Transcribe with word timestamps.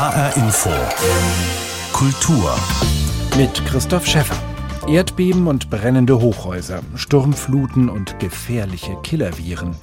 HR 0.00 0.34
Info. 0.38 0.70
Kultur. 1.92 2.58
Mit 3.36 3.62
Christoph 3.66 4.06
Schäffer. 4.06 4.42
Erdbeben 4.88 5.46
und 5.46 5.68
brennende 5.68 6.18
Hochhäuser, 6.18 6.80
Sturmfluten 6.94 7.90
und 7.90 8.18
gefährliche 8.18 8.96
Killerviren. 9.02 9.76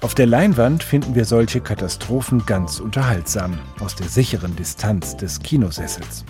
Auf 0.00 0.16
der 0.16 0.26
Leinwand 0.26 0.82
finden 0.82 1.14
wir 1.14 1.24
solche 1.24 1.60
Katastrophen 1.60 2.44
ganz 2.46 2.80
unterhaltsam, 2.80 3.60
aus 3.78 3.94
der 3.94 4.08
sicheren 4.08 4.56
Distanz 4.56 5.16
des 5.16 5.38
Kinosessels. 5.38 6.24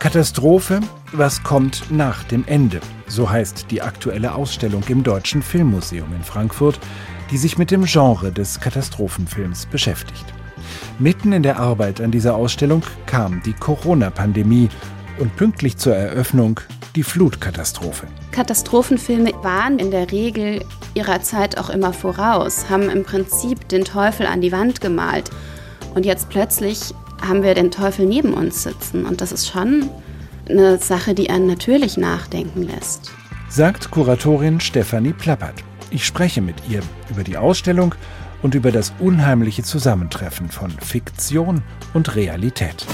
Katastrophe, 0.00 0.80
was 1.12 1.44
kommt 1.44 1.84
nach 1.92 2.24
dem 2.24 2.44
Ende? 2.48 2.80
So 3.06 3.30
heißt 3.30 3.70
die 3.70 3.80
aktuelle 3.80 4.34
Ausstellung 4.34 4.82
im 4.88 5.04
Deutschen 5.04 5.44
Filmmuseum 5.44 6.12
in 6.14 6.24
Frankfurt, 6.24 6.80
die 7.30 7.38
sich 7.38 7.58
mit 7.58 7.70
dem 7.70 7.84
Genre 7.84 8.32
des 8.32 8.58
Katastrophenfilms 8.58 9.66
beschäftigt. 9.66 10.34
Mitten 10.98 11.32
in 11.32 11.42
der 11.42 11.58
Arbeit 11.58 12.00
an 12.00 12.10
dieser 12.10 12.34
Ausstellung 12.34 12.82
kam 13.06 13.42
die 13.44 13.52
Corona-Pandemie 13.52 14.68
und 15.18 15.34
pünktlich 15.36 15.76
zur 15.76 15.94
Eröffnung 15.94 16.60
die 16.96 17.02
Flutkatastrophe. 17.02 18.06
Katastrophenfilme 18.32 19.32
waren 19.42 19.78
in 19.78 19.90
der 19.90 20.10
Regel 20.10 20.64
ihrer 20.94 21.22
Zeit 21.22 21.58
auch 21.58 21.70
immer 21.70 21.92
voraus, 21.92 22.68
haben 22.68 22.90
im 22.90 23.04
Prinzip 23.04 23.68
den 23.68 23.84
Teufel 23.84 24.26
an 24.26 24.40
die 24.40 24.52
Wand 24.52 24.80
gemalt. 24.80 25.30
Und 25.94 26.06
jetzt 26.06 26.28
plötzlich 26.28 26.94
haben 27.26 27.42
wir 27.42 27.54
den 27.54 27.70
Teufel 27.70 28.06
neben 28.06 28.34
uns 28.34 28.62
sitzen. 28.62 29.06
Und 29.06 29.20
das 29.20 29.32
ist 29.32 29.48
schon 29.48 29.88
eine 30.48 30.78
Sache, 30.78 31.14
die 31.14 31.30
einen 31.30 31.46
natürlich 31.46 31.96
nachdenken 31.96 32.62
lässt. 32.62 33.12
Sagt 33.48 33.90
Kuratorin 33.90 34.60
Stefanie 34.60 35.12
Plappert. 35.12 35.62
Ich 35.90 36.06
spreche 36.06 36.40
mit 36.40 36.56
ihr 36.68 36.80
über 37.10 37.24
die 37.24 37.36
Ausstellung 37.36 37.94
und 38.42 38.54
über 38.54 38.72
das 38.72 38.92
unheimliche 38.98 39.62
Zusammentreffen 39.62 40.48
von 40.48 40.70
Fiktion 40.70 41.62
und 41.94 42.14
Realität. 42.16 42.86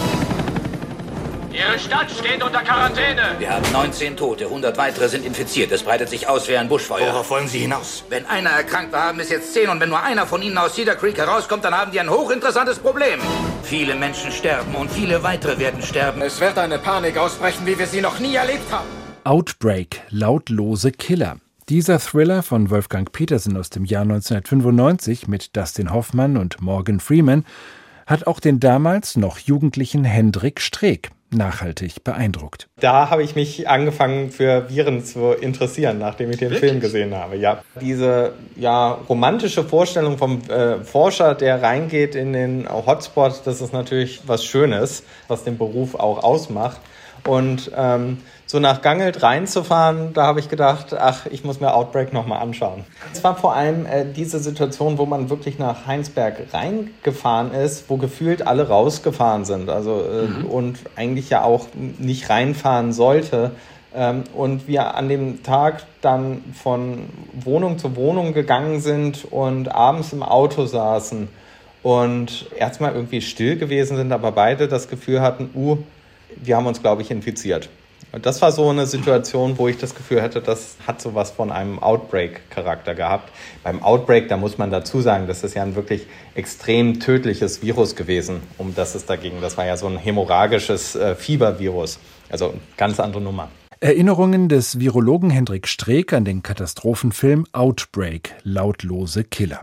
Ihre 1.57 1.79
Stadt 1.79 2.11
steht 2.11 2.45
unter 2.45 2.61
Quarantäne. 2.61 3.23
Wir 3.39 3.51
haben 3.51 3.65
19 3.73 4.15
Tote, 4.19 4.45
100 4.45 4.77
weitere 4.77 5.09
sind 5.09 5.25
infiziert. 5.25 5.73
Es 5.73 5.83
breitet 5.83 6.11
sich 6.11 6.29
aus 6.29 6.49
wie 6.49 6.57
ein 6.57 6.69
Buschfeuer. 6.69 7.07
Worauf 7.07 7.31
wollen 7.31 7.49
Sie 7.49 7.61
hinaus? 7.61 8.05
Wenn 8.11 8.27
einer 8.27 8.51
erkrankt 8.51 8.93
war, 8.93 9.05
haben 9.05 9.21
es 9.21 9.31
jetzt 9.31 9.55
10 9.55 9.71
und 9.71 9.81
wenn 9.81 9.89
nur 9.89 10.03
einer 10.03 10.27
von 10.27 10.43
Ihnen 10.43 10.59
aus 10.59 10.75
Cedar 10.75 10.97
Creek 10.97 11.17
herauskommt, 11.17 11.65
dann 11.65 11.75
haben 11.75 11.93
die 11.93 12.01
ein 12.01 12.11
hochinteressantes 12.11 12.79
Problem. 12.79 13.21
Viele 13.63 13.95
Menschen 13.95 14.33
sterben 14.33 14.75
und 14.75 14.91
viele 14.91 15.23
weitere 15.23 15.59
werden 15.59 15.81
sterben. 15.81 16.21
Es 16.21 16.39
wird 16.41 16.59
eine 16.59 16.79
Panik 16.79 17.17
ausbrechen, 17.17 17.65
wie 17.65 17.79
wir 17.79 17.87
sie 17.87 18.03
noch 18.03 18.19
nie 18.19 18.35
erlebt 18.35 18.71
haben. 18.71 18.89
Outbreak, 19.25 20.03
lautlose 20.11 20.93
Killer. 20.93 21.37
Dieser 21.69 21.99
Thriller 21.99 22.45
von 22.45 22.71
Wolfgang 22.71 23.11
Petersen 23.11 23.57
aus 23.57 23.71
dem 23.71 23.85
Jahr 23.85 24.03
1995 24.03 25.27
mit 25.27 25.57
Dustin 25.57 25.93
Hoffmann 25.93 26.37
und 26.37 26.63
Morgan 26.63 27.01
Freeman 27.01 27.45
hat 28.07 28.29
auch 28.29 28.39
den 28.39 28.61
damals 28.61 29.17
noch 29.17 29.39
jugendlichen 29.39 30.05
Hendrik 30.05 30.61
Streeck 30.61 31.11
nachhaltig 31.33 32.05
beeindruckt. 32.05 32.69
Da 32.79 33.11
habe 33.11 33.25
ich 33.25 33.35
mich 33.35 33.69
angefangen 33.69 34.31
für 34.31 34.71
Viren 34.71 35.05
zu 35.05 35.33
interessieren, 35.33 35.99
nachdem 35.99 36.31
ich 36.31 36.37
den 36.37 36.51
Wirklich? 36.51 36.71
Film 36.71 36.81
gesehen 36.81 37.17
habe. 37.17 37.37
Ja, 37.37 37.65
diese 37.81 38.35
ja 38.55 38.93
romantische 38.93 39.65
Vorstellung 39.65 40.19
vom 40.19 40.43
äh, 40.49 40.85
Forscher, 40.85 41.35
der 41.35 41.63
reingeht 41.63 42.15
in 42.15 42.33
den 42.33 42.69
Hotspot, 42.69 43.41
das 43.45 43.61
ist 43.61 43.73
natürlich 43.73 44.21
was 44.29 44.45
Schönes, 44.45 45.03
was 45.27 45.43
den 45.43 45.59
Beruf 45.59 45.97
auch 45.97 46.23
ausmacht. 46.23 46.81
Und 47.27 47.71
ähm, 47.77 48.19
so 48.47 48.61
nach 48.61 48.81
Gangelt 48.81 49.23
reinzufahren, 49.23 50.13
da 50.13 50.25
habe 50.25 50.39
ich 50.39 50.49
gedacht, 50.49 50.95
ach, 50.95 51.27
ich 51.27 51.43
muss 51.45 51.61
mir 51.61 51.75
Outbreak 51.75 52.13
nochmal 52.13 52.41
anschauen. 52.41 52.85
Es 53.13 53.25
war 53.25 53.37
vor 53.37 53.55
allem 53.55 53.87
äh, 53.87 54.05
diese 54.05 54.39
Situation, 54.39 54.99
wo 54.99 55.07
man 55.07 55.29
wirklich 55.29 55.59
nach 55.59 55.87
Heinsberg 55.87 56.53
reingefahren 56.53 57.53
ist, 57.53 57.91
wo 57.91 57.97
gefühlt 57.97 58.47
alle 58.47 58.69
rausgefahren 58.69 59.45
sind. 59.45 59.69
Also 59.69 60.01
äh, 60.03 60.27
mhm. 60.29 60.45
und 60.47 60.79
eigentlich 60.95 61.29
ja 61.29 61.43
auch 61.43 61.67
nicht 61.99 62.31
reinfahren 62.31 62.93
sollte. 62.93 63.51
Ähm, 63.95 64.25
und 64.35 64.69
wir 64.69 64.95
an 64.95 65.09
dem 65.09 65.43
Tag 65.43 65.83
dann 66.03 66.45
von 66.55 67.09
Wohnung 67.33 67.79
zu 67.79 67.97
Wohnung 67.97 68.33
gegangen 68.33 68.81
sind 68.81 69.25
und 69.25 69.75
abends 69.75 70.13
im 70.13 70.23
Auto 70.23 70.67
saßen 70.67 71.29
und 71.83 72.47
erstmal 72.57 72.95
irgendwie 72.95 73.21
still 73.21 73.57
gewesen 73.57 73.97
sind, 73.97 74.13
aber 74.13 74.33
beide 74.33 74.69
das 74.69 74.89
Gefühl 74.89 75.21
hatten, 75.21 75.51
uh, 75.55 75.79
wir 76.35 76.57
haben 76.57 76.67
uns, 76.67 76.83
glaube 76.83 77.03
ich, 77.03 77.11
infiziert. 77.11 77.69
Und 78.13 78.25
das 78.25 78.41
war 78.41 78.53
so 78.53 78.71
eine 78.71 78.87
Situation, 78.87 79.59
wo 79.59 79.69
ich 79.69 79.79
das 79.79 79.95
Gefühl 79.95 80.23
hatte, 80.23 80.41
das 80.41 80.77
hat 80.87 81.03
so 81.03 81.15
was 81.15 81.33
von 81.33 81.51
einem 81.51 81.79
Outbreak-Charakter 81.79 82.95
gehabt. 82.95 83.31
Beim 83.63 83.83
Outbreak, 83.83 84.29
da 84.29 84.37
muss 84.37 84.59
man 84.59 84.71
dazu 84.71 85.01
sagen, 85.01 85.27
das 85.27 85.45
ist 85.45 85.55
ja 85.55 85.63
ein 85.63 85.75
wirklich 85.75 86.07
extrem 86.35 87.01
tödliches 87.01 87.63
Virus 87.63 87.97
gewesen, 87.97 88.41
um 88.59 88.75
das 88.75 88.95
es 88.95 89.05
dagegen. 89.05 89.41
Das 89.41 89.59
war 89.59 89.67
ja 89.67 89.77
so 89.77 89.87
ein 89.87 89.99
hämorrhagisches 89.99 90.95
äh, 90.97 91.15
Fiebervirus. 91.15 91.99
Also 92.31 92.55
ganz 92.77 93.01
andere 93.01 93.21
Nummer. 93.21 93.51
Erinnerungen 93.81 94.49
des 94.49 94.79
Virologen 94.79 95.29
Hendrik 95.29 95.69
Streeck 95.69 96.15
an 96.15 96.25
den 96.25 96.43
Katastrophenfilm 96.43 97.45
Outbreak, 97.53 98.35
lautlose 98.45 99.25
Killer. 99.25 99.61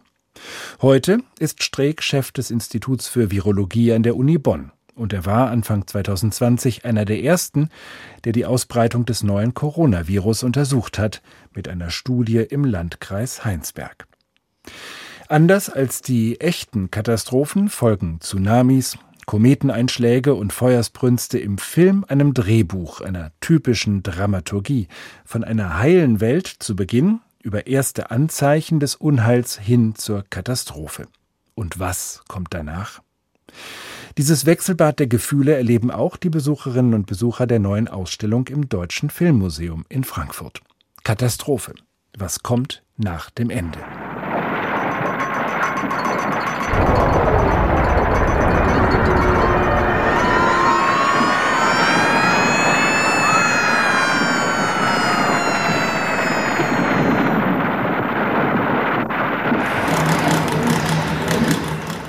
Heute 0.82 1.20
ist 1.40 1.64
Streeck 1.64 2.04
Chef 2.04 2.32
des 2.32 2.52
Instituts 2.52 3.08
für 3.08 3.32
Virologie 3.32 3.94
an 3.94 4.04
der 4.04 4.16
Uni 4.16 4.38
Bonn 4.38 4.73
und 4.96 5.14
er 5.14 5.26
war 5.26 5.50
Anfang 5.50 5.88
2020 5.88 6.86
einer 6.86 7.06
der 7.06 7.24
ersten, 7.24 7.70
der 8.24 8.34
die 8.34 8.46
Ausbreitung 8.46 9.06
des 9.06 9.24
neuen 9.24 9.54
Coronavirus 9.54 10.44
untersucht 10.44 11.00
hat, 11.00 11.22
mit 11.54 11.68
einer 11.68 11.90
Studie 11.90 12.38
im 12.38 12.66
Landkreis 12.66 13.46
Heinsberg. 13.46 14.08
Anders 15.30 15.70
als 15.70 16.02
die 16.02 16.40
echten 16.40 16.92
Katastrophen 16.92 17.70
folgen 17.70 18.20
Tsunamis, 18.20 18.98
Kometeneinschläge 19.26 20.36
und 20.36 20.54
Feuersbrünste 20.54 21.40
im 21.40 21.58
Film 21.58 22.06
einem 22.08 22.34
Drehbuch, 22.34 23.02
einer 23.02 23.32
typischen 23.40 24.04
Dramaturgie, 24.04 24.88
von 25.26 25.44
einer 25.44 25.80
heilen 25.80 26.20
Welt 26.20 26.48
zu 26.48 26.76
Beginn 26.76 27.22
über 27.42 27.68
erste 27.68 28.12
Anzeichen 28.12 28.80
des 28.80 28.96
Unheils 28.96 29.58
hin 29.58 29.96
zur 29.96 30.24
Katastrophe. 30.30 31.08
Und 31.56 31.80
was 31.80 32.22
kommt 32.28 32.54
danach? 32.54 33.02
Dieses 34.18 34.46
Wechselbad 34.46 35.00
der 35.00 35.08
Gefühle 35.08 35.56
erleben 35.56 35.90
auch 35.90 36.18
die 36.18 36.30
Besucherinnen 36.30 36.94
und 36.94 37.08
Besucher 37.08 37.48
der 37.48 37.58
neuen 37.58 37.88
Ausstellung 37.88 38.48
im 38.48 38.70
Deutschen 38.70 39.10
Filmmuseum 39.10 39.86
in 39.90 40.04
Frankfurt. 40.04 40.62
Katastrophe. 41.04 41.74
Was 42.16 42.44
kommt 42.44 42.84
nach 42.96 43.32
dem 43.32 43.50
Ende? 43.50 43.80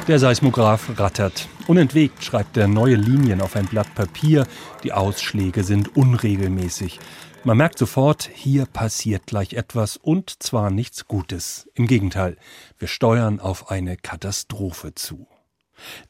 Der 0.06 0.18
Seismograph 0.18 0.98
rattert. 0.98 1.48
Unentwegt 1.66 2.22
schreibt 2.22 2.58
er 2.58 2.68
neue 2.68 2.94
Linien 2.94 3.40
auf 3.40 3.56
ein 3.56 3.64
Blatt 3.64 3.94
Papier. 3.94 4.46
Die 4.82 4.92
Ausschläge 4.92 5.64
sind 5.64 5.96
unregelmäßig. 5.96 7.00
Man 7.42 7.56
merkt 7.56 7.78
sofort, 7.78 8.28
hier 8.30 8.66
passiert 8.66 9.26
gleich 9.26 9.54
etwas 9.54 9.96
und 9.96 10.42
zwar 10.42 10.70
nichts 10.70 11.08
Gutes. 11.08 11.70
Im 11.72 11.86
Gegenteil, 11.86 12.36
wir 12.78 12.88
steuern 12.88 13.40
auf 13.40 13.70
eine 13.70 13.96
Katastrophe 13.96 14.94
zu. 14.94 15.26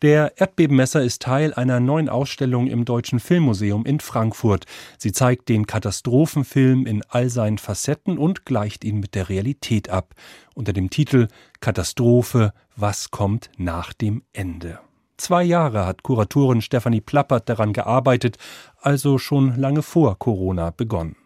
Der 0.03 0.33
Erdbebenmesser 0.37 1.03
ist 1.03 1.23
Teil 1.23 1.55
einer 1.55 1.81
neuen 1.81 2.09
Ausstellung 2.09 2.67
im 2.67 2.85
Deutschen 2.85 3.21
Filmmuseum 3.21 3.85
in 3.87 4.01
Frankfurt. 4.01 4.67
Sie 4.99 5.13
zeigt 5.13 5.49
den 5.49 5.67
Katastrophenfilm 5.67 6.87
in 6.87 7.03
all 7.09 7.29
seinen 7.31 7.59
Facetten 7.59 8.19
und 8.19 8.45
gleicht 8.45 8.85
ihn 8.85 9.01
mit 9.01 9.15
der 9.15 9.29
Realität 9.29 9.89
ab. 9.89 10.15
Unter 10.55 10.73
dem 10.73 10.91
Titel 10.91 11.29
Katastrophe, 11.61 12.53
was 12.77 13.11
kommt 13.11 13.51
nach 13.57 13.93
dem 13.93 14.23
Ende? 14.33 14.79
Zwei 15.17 15.45
Jahre 15.45 15.87
hat 15.87 16.03
Kuratorin 16.03 16.61
Stefanie 16.61 17.01
Plappert 17.01 17.49
daran 17.49 17.73
gearbeitet, 17.73 18.37
also 18.81 19.19
schon 19.19 19.57
lange 19.57 19.83
vor 19.83 20.19
Corona 20.19 20.71
begonnen. 20.71 21.17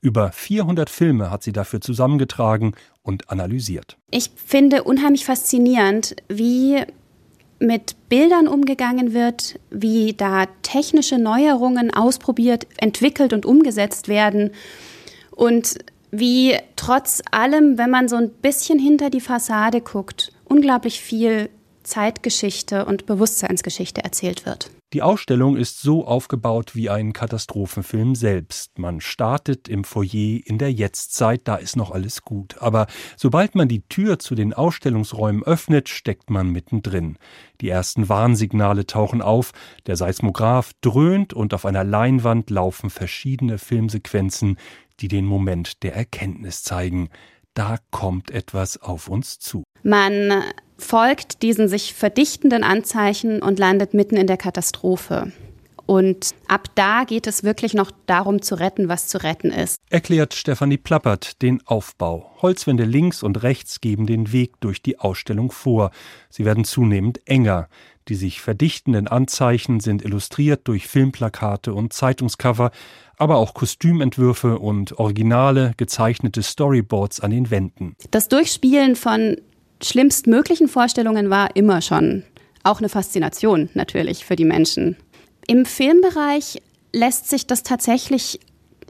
Über 0.00 0.32
400 0.32 0.90
Filme 0.90 1.30
hat 1.30 1.42
sie 1.42 1.52
dafür 1.52 1.80
zusammengetragen 1.80 2.74
und 3.02 3.30
analysiert. 3.30 3.98
Ich 4.10 4.30
finde 4.34 4.84
unheimlich 4.84 5.24
faszinierend, 5.24 6.16
wie 6.28 6.84
mit 7.62 7.96
Bildern 8.08 8.48
umgegangen 8.48 9.14
wird, 9.14 9.58
wie 9.70 10.12
da 10.12 10.46
technische 10.62 11.18
Neuerungen 11.18 11.92
ausprobiert, 11.92 12.66
entwickelt 12.76 13.32
und 13.32 13.46
umgesetzt 13.46 14.08
werden. 14.08 14.50
Und 15.30 15.78
wie 16.10 16.56
trotz 16.76 17.22
allem, 17.30 17.78
wenn 17.78 17.90
man 17.90 18.08
so 18.08 18.16
ein 18.16 18.30
bisschen 18.30 18.78
hinter 18.78 19.08
die 19.08 19.20
Fassade 19.20 19.80
guckt, 19.80 20.32
unglaublich 20.44 21.00
viel 21.00 21.48
Zeitgeschichte 21.82 22.84
und 22.84 23.06
Bewusstseinsgeschichte 23.06 24.04
erzählt 24.04 24.46
wird. 24.46 24.70
Die 24.92 25.00
Ausstellung 25.00 25.56
ist 25.56 25.80
so 25.80 26.06
aufgebaut 26.06 26.74
wie 26.74 26.90
ein 26.90 27.14
Katastrophenfilm 27.14 28.14
selbst. 28.14 28.78
Man 28.78 29.00
startet 29.00 29.66
im 29.66 29.84
Foyer 29.84 30.40
in 30.44 30.58
der 30.58 30.70
Jetztzeit, 30.70 31.42
da 31.44 31.56
ist 31.56 31.76
noch 31.76 31.90
alles 31.90 32.22
gut. 32.22 32.60
Aber 32.60 32.86
sobald 33.16 33.54
man 33.54 33.68
die 33.68 33.88
Tür 33.88 34.18
zu 34.18 34.34
den 34.34 34.52
Ausstellungsräumen 34.52 35.44
öffnet, 35.44 35.88
steckt 35.88 36.28
man 36.28 36.50
mittendrin. 36.50 37.16
Die 37.62 37.70
ersten 37.70 38.10
Warnsignale 38.10 38.84
tauchen 38.84 39.22
auf, 39.22 39.52
der 39.86 39.96
Seismograph 39.96 40.72
dröhnt 40.82 41.32
und 41.32 41.54
auf 41.54 41.64
einer 41.64 41.84
Leinwand 41.84 42.50
laufen 42.50 42.90
verschiedene 42.90 43.56
Filmsequenzen, 43.56 44.58
die 45.00 45.08
den 45.08 45.24
Moment 45.24 45.82
der 45.82 45.96
Erkenntnis 45.96 46.62
zeigen. 46.62 47.08
Da 47.54 47.76
kommt 47.90 48.30
etwas 48.30 48.80
auf 48.80 49.08
uns 49.08 49.38
zu. 49.38 49.62
Man 49.82 50.42
folgt 50.78 51.42
diesen 51.42 51.68
sich 51.68 51.94
verdichtenden 51.94 52.64
Anzeichen 52.64 53.42
und 53.42 53.58
landet 53.58 53.94
mitten 53.94 54.16
in 54.16 54.26
der 54.26 54.36
Katastrophe. 54.36 55.32
Und 55.92 56.34
ab 56.48 56.68
da 56.74 57.04
geht 57.04 57.26
es 57.26 57.44
wirklich 57.44 57.74
noch 57.74 57.90
darum 58.06 58.40
zu 58.40 58.54
retten, 58.54 58.88
was 58.88 59.08
zu 59.08 59.22
retten 59.22 59.50
ist. 59.50 59.76
Erklärt 59.90 60.32
Stefanie 60.32 60.78
Plappert 60.78 61.42
den 61.42 61.60
Aufbau. 61.66 62.32
Holzwände 62.40 62.84
links 62.84 63.22
und 63.22 63.42
rechts 63.42 63.82
geben 63.82 64.06
den 64.06 64.32
Weg 64.32 64.58
durch 64.60 64.80
die 64.80 64.98
Ausstellung 64.98 65.52
vor. 65.52 65.90
Sie 66.30 66.46
werden 66.46 66.64
zunehmend 66.64 67.20
enger. 67.28 67.68
Die 68.08 68.14
sich 68.14 68.40
verdichtenden 68.40 69.06
Anzeichen 69.06 69.80
sind 69.80 70.02
illustriert 70.02 70.66
durch 70.66 70.88
Filmplakate 70.88 71.74
und 71.74 71.92
Zeitungscover, 71.92 72.70
aber 73.18 73.36
auch 73.36 73.52
Kostümentwürfe 73.52 74.60
und 74.60 74.98
originale 74.98 75.72
gezeichnete 75.76 76.42
Storyboards 76.42 77.20
an 77.20 77.32
den 77.32 77.50
Wänden. 77.50 77.96
Das 78.10 78.28
Durchspielen 78.28 78.96
von 78.96 79.36
schlimmstmöglichen 79.82 80.68
Vorstellungen 80.68 81.28
war 81.28 81.54
immer 81.54 81.82
schon 81.82 82.24
auch 82.62 82.78
eine 82.78 82.88
Faszination 82.88 83.68
natürlich 83.74 84.24
für 84.24 84.36
die 84.36 84.46
Menschen. 84.46 84.96
Im 85.46 85.66
Filmbereich 85.66 86.62
lässt 86.92 87.28
sich 87.28 87.46
das 87.46 87.62
tatsächlich 87.62 88.40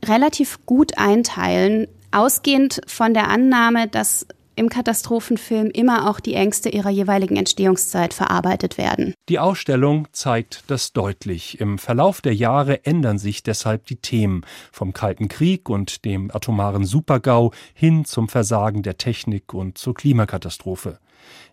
relativ 0.05 0.65
gut 0.67 0.99
einteilen, 0.99 1.89
ausgehend 2.11 2.81
von 2.87 3.15
der 3.15 3.29
Annahme, 3.29 3.89
dass 3.89 4.27
im 4.55 4.69
Katastrophenfilm 4.69 5.71
immer 5.71 6.11
auch 6.11 6.21
die 6.21 6.35
Ängste 6.35 6.69
ihrer 6.69 6.91
jeweiligen 6.91 7.37
Entstehungszeit 7.37 8.13
verarbeitet 8.13 8.77
werden. 8.77 9.15
Die 9.29 9.39
Ausstellung 9.39 10.09
zeigt 10.13 10.65
das 10.67 10.93
deutlich. 10.93 11.59
Im 11.61 11.79
Verlauf 11.79 12.21
der 12.21 12.35
Jahre 12.35 12.85
ändern 12.85 13.19
sich 13.19 13.43
deshalb 13.43 13.87
die 13.87 13.97
Themen 13.97 14.45
vom 14.71 14.93
Kalten 14.93 15.29
Krieg 15.29 15.71
und 15.71 16.05
dem 16.05 16.31
atomaren 16.31 16.85
Supergau 16.85 17.53
hin 17.73 18.05
zum 18.05 18.29
Versagen 18.29 18.83
der 18.83 18.99
Technik 18.99 19.55
und 19.55 19.79
zur 19.79 19.95
Klimakatastrophe. 19.95 20.99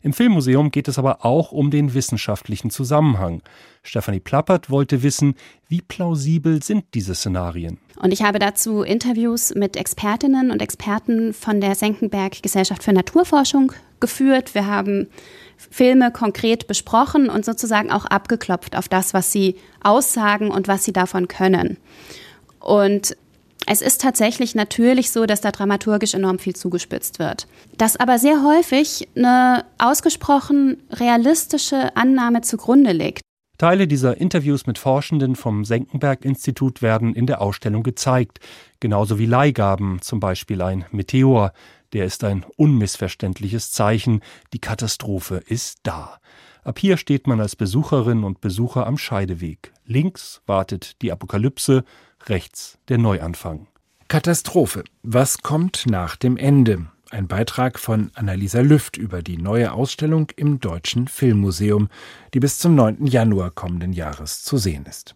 Im 0.02 0.14
Filmmuseum 0.14 0.72
geht 0.72 0.88
es 0.88 0.98
aber 0.98 1.26
auch 1.26 1.52
um 1.52 1.72
den 1.72 1.94
wissenschaftlichen 1.94 2.70
Zusammenhang. 2.70 3.42
Stefanie 3.84 4.20
Plappert 4.20 4.70
wollte 4.70 5.04
wissen, 5.04 5.36
wie 5.68 5.82
plausibel 5.82 6.62
sind 6.64 6.86
diese 6.94 7.16
Szenarien? 7.16 7.80
Und 8.02 8.12
ich 8.12 8.24
habe 8.24 8.40
dazu 8.40 8.82
Interviews 8.82 9.54
mit 9.56 9.76
Expertinnen 9.76 10.52
und 10.52 10.62
Experten 10.62 11.34
von 11.34 11.60
der 11.62 11.76
Senckenberg 11.76 12.42
Gesellschaft 12.42 12.84
für 12.84 12.94
Naturforschung 12.94 13.74
geführt. 14.00 14.56
Wir 14.56 14.66
haben 14.66 15.08
Filme 15.58 16.12
konkret 16.12 16.68
besprochen 16.68 17.30
und 17.30 17.44
sozusagen 17.44 17.92
auch 17.92 18.06
abgeklopft 18.06 18.78
auf 18.78 18.88
das, 18.88 19.14
was 19.14 19.32
sie 19.32 19.56
aussagen 19.84 20.52
und 20.52 20.68
was 20.68 20.86
sie 20.86 20.94
davon 20.94 21.28
können. 21.28 21.78
Und 22.60 23.18
es 23.72 23.84
ist 23.84 24.02
tatsächlich 24.02 24.56
natürlich 24.56 25.12
so, 25.12 25.28
dass 25.28 25.42
da 25.42 25.52
dramaturgisch 25.52 26.16
enorm 26.16 26.40
viel 26.40 26.56
zugespitzt 26.56 27.20
wird. 27.20 27.48
Dass 27.78 27.98
aber 27.98 28.18
sehr 28.18 28.44
häufig 28.44 29.08
eine 29.16 29.64
ausgesprochen 29.78 30.78
realistische 30.90 31.96
Annahme 31.96 32.42
zugrunde 32.42 32.94
liegt. 32.94 33.22
Teile 33.60 33.88
dieser 33.88 34.18
Interviews 34.18 34.66
mit 34.66 34.80
Forschenden 34.80 35.36
vom 35.36 35.66
Senckenberg-Institut 35.66 36.82
werden 36.82 37.14
in 37.14 37.28
der 37.28 37.42
Ausstellung 37.42 37.84
gezeigt, 37.84 38.40
genauso 38.80 39.20
wie 39.20 39.28
Leihgaben, 39.28 40.02
zum 40.02 40.20
Beispiel 40.20 40.64
ein 40.64 40.86
Meteor. 40.90 41.54
Der 41.94 42.06
ist 42.06 42.24
ein 42.24 42.46
unmissverständliches 42.58 43.72
Zeichen, 43.72 44.22
die 44.52 44.60
Katastrophe 44.60 45.44
ist 45.46 45.82
da. 45.84 46.18
Ab 46.64 46.80
hier 46.80 46.98
steht 46.98 47.28
man 47.28 47.40
als 47.40 47.56
Besucherin 47.56 48.24
und 48.24 48.42
Besucher 48.42 48.88
am 48.88 48.98
Scheideweg. 48.98 49.74
Links 49.86 50.42
wartet 50.48 51.02
die 51.04 51.12
Apokalypse, 51.12 51.84
rechts 52.26 52.78
der 52.88 52.98
Neuanfang. 52.98 53.68
Katastrophe. 54.08 54.84
Was 55.04 55.40
kommt 55.40 55.86
nach 55.86 56.16
dem 56.16 56.36
Ende? 56.36 56.88
Ein 57.12 57.28
Beitrag 57.28 57.80
von 57.80 58.12
Annalisa 58.14 58.62
Lüft 58.62 58.98
über 58.98 59.24
die 59.24 59.38
neue 59.38 59.72
Ausstellung 59.72 60.30
im 60.36 60.60
Deutschen 60.60 61.08
Filmmuseum, 61.08 61.90
die 62.34 62.40
bis 62.40 62.60
zum 62.60 62.76
9. 62.76 63.08
Januar 63.08 63.50
kommenden 63.50 63.94
Jahres 63.94 64.44
zu 64.44 64.58
sehen 64.58 64.86
ist. 64.86 65.16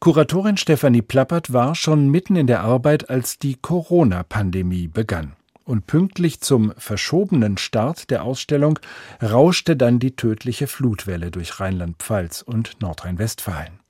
Kuratorin 0.00 0.58
Stefanie 0.58 1.02
Plappert 1.02 1.52
war 1.52 1.74
schon 1.74 2.10
mitten 2.10 2.36
in 2.36 2.46
der 2.46 2.60
Arbeit, 2.60 3.08
als 3.08 3.38
die 3.38 3.56
Corona-Pandemie 3.56 4.88
begann. 4.88 5.34
Und 5.64 5.86
pünktlich 5.86 6.40
zum 6.40 6.72
verschobenen 6.76 7.58
Start 7.58 8.10
der 8.10 8.22
Ausstellung 8.22 8.78
rauschte 9.22 9.76
dann 9.76 9.98
die 9.98 10.16
tödliche 10.16 10.66
Flutwelle 10.66 11.30
durch 11.30 11.60
Rheinland-Pfalz 11.60 12.42
und 12.42 12.80
Nordrhein-Westfalen. 12.80 13.80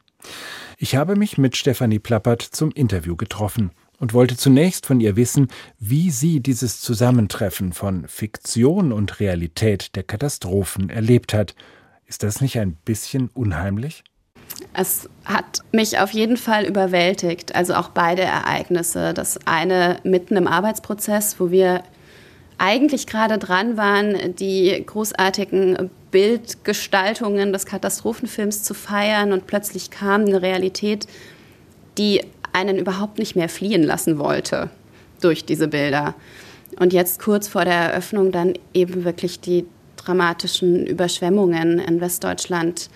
Ich 0.79 0.95
habe 0.95 1.17
mich 1.17 1.39
mit 1.39 1.57
Stefanie 1.57 1.99
Plappert 1.99 2.43
zum 2.43 2.71
Interview 2.71 3.17
getroffen 3.17 3.73
und 3.99 4.15
wollte 4.15 4.37
zunächst 4.37 4.87
von 4.87 5.01
ihr 5.01 5.17
wissen, 5.17 5.49
wie 5.79 6.11
sie 6.11 6.41
dieses 6.41 6.81
Zusammentreffen 6.81 7.73
von 7.73 8.07
Fiktion 8.07 8.93
und 8.93 9.21
Realität 9.21 9.97
der 9.97 10.05
Katastrophen 10.05 10.89
erlebt 10.89 11.35
hat. 11.35 11.55
Ist 12.07 12.23
das 12.23 12.41
nicht 12.41 12.59
ein 12.59 12.75
bisschen 12.85 13.29
unheimlich? 13.35 14.05
Es 14.73 15.09
hat 15.25 15.61
mich 15.73 15.99
auf 15.99 16.13
jeden 16.13 16.37
Fall 16.37 16.65
überwältigt, 16.65 17.55
also 17.55 17.75
auch 17.75 17.89
beide 17.91 18.23
Ereignisse. 18.23 19.15
Das 19.15 19.47
eine 19.47 19.99
mitten 20.05 20.37
im 20.37 20.47
Arbeitsprozess, 20.47 21.39
wo 21.39 21.51
wir 21.51 21.83
eigentlich 22.57 23.07
gerade 23.07 23.39
dran 23.39 23.77
waren, 23.77 24.35
die 24.37 24.83
großartigen 24.85 25.91
Bildgestaltungen 26.11 27.53
des 27.53 27.67
Katastrophenfilms 27.67 28.63
zu 28.63 28.75
feiern 28.75 29.33
und 29.33 29.47
plötzlich 29.47 29.91
kam 29.91 30.23
eine 30.23 30.43
Realität, 30.43 31.07
die 31.99 32.23
einen 32.53 32.79
überhaupt 32.79 33.19
nicht 33.19 33.37
mehr 33.37 33.49
fliehen 33.49 33.83
lassen 33.83 34.19
wollte 34.19 34.71
durch 35.21 35.45
diese 35.45 35.69
Bilder. 35.69 36.15
Und 36.79 36.93
jetzt 36.93 37.21
kurz 37.21 37.49
vor 37.49 37.65
der 37.65 37.75
Eröffnung 37.75 38.33
dann 38.33 38.55
eben 38.73 39.05
wirklich 39.05 39.41
die 39.41 39.67
dramatischen 39.97 40.87
Überschwemmungen 40.87 41.79
in 41.79 42.01
Westdeutschland, 42.01 42.89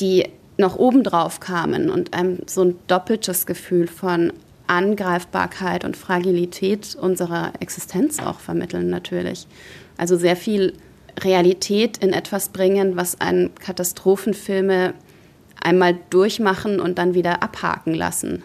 die 0.00 0.26
noch 0.56 0.76
obendrauf 0.76 1.40
kamen 1.40 1.90
und 1.90 2.14
einem 2.14 2.38
so 2.46 2.62
ein 2.62 2.78
doppeltes 2.86 3.46
Gefühl 3.46 3.86
von 3.86 4.32
Angreifbarkeit 4.66 5.84
und 5.84 5.96
Fragilität 5.96 6.94
unserer 6.94 7.52
Existenz 7.60 8.20
auch 8.20 8.40
vermitteln 8.40 8.88
natürlich. 8.88 9.46
Also 9.96 10.16
sehr 10.16 10.36
viel 10.36 10.74
Realität 11.20 11.98
in 11.98 12.12
etwas 12.12 12.48
bringen, 12.48 12.96
was 12.96 13.20
einen 13.20 13.54
Katastrophenfilme 13.54 14.94
einmal 15.60 15.96
durchmachen 16.10 16.80
und 16.80 16.98
dann 16.98 17.14
wieder 17.14 17.42
abhaken 17.42 17.94
lassen. 17.94 18.42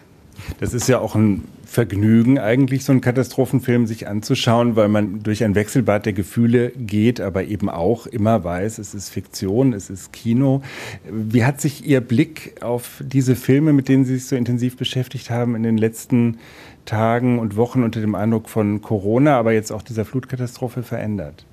Das 0.60 0.72
ist 0.74 0.88
ja 0.88 1.00
auch 1.00 1.14
ein 1.14 1.44
Vergnügen, 1.64 2.38
eigentlich 2.38 2.84
so 2.84 2.92
einen 2.92 3.02
Katastrophenfilm 3.02 3.86
sich 3.86 4.08
anzuschauen, 4.08 4.74
weil 4.74 4.88
man 4.88 5.22
durch 5.22 5.44
ein 5.44 5.54
Wechselbad 5.54 6.06
der 6.06 6.14
Gefühle 6.14 6.70
geht, 6.70 7.20
aber 7.20 7.44
eben 7.44 7.68
auch 7.68 8.06
immer 8.06 8.42
weiß, 8.42 8.78
es 8.78 8.94
ist 8.94 9.10
Fiktion, 9.10 9.74
es 9.74 9.90
ist 9.90 10.12
Kino. 10.12 10.62
Wie 11.10 11.44
hat 11.44 11.60
sich 11.60 11.84
Ihr 11.84 12.00
Blick 12.00 12.62
auf 12.62 13.02
diese 13.04 13.36
Filme, 13.36 13.74
mit 13.74 13.88
denen 13.88 14.06
Sie 14.06 14.14
sich 14.14 14.26
so 14.26 14.36
intensiv 14.36 14.78
beschäftigt 14.78 15.28
haben, 15.28 15.54
in 15.56 15.62
den 15.62 15.76
letzten 15.76 16.38
Tagen 16.86 17.38
und 17.38 17.56
Wochen 17.56 17.82
unter 17.82 18.00
dem 18.00 18.14
Eindruck 18.14 18.48
von 18.48 18.80
Corona, 18.80 19.36
aber 19.36 19.52
jetzt 19.52 19.70
auch 19.70 19.82
dieser 19.82 20.06
Flutkatastrophe 20.06 20.82
verändert? 20.82 21.44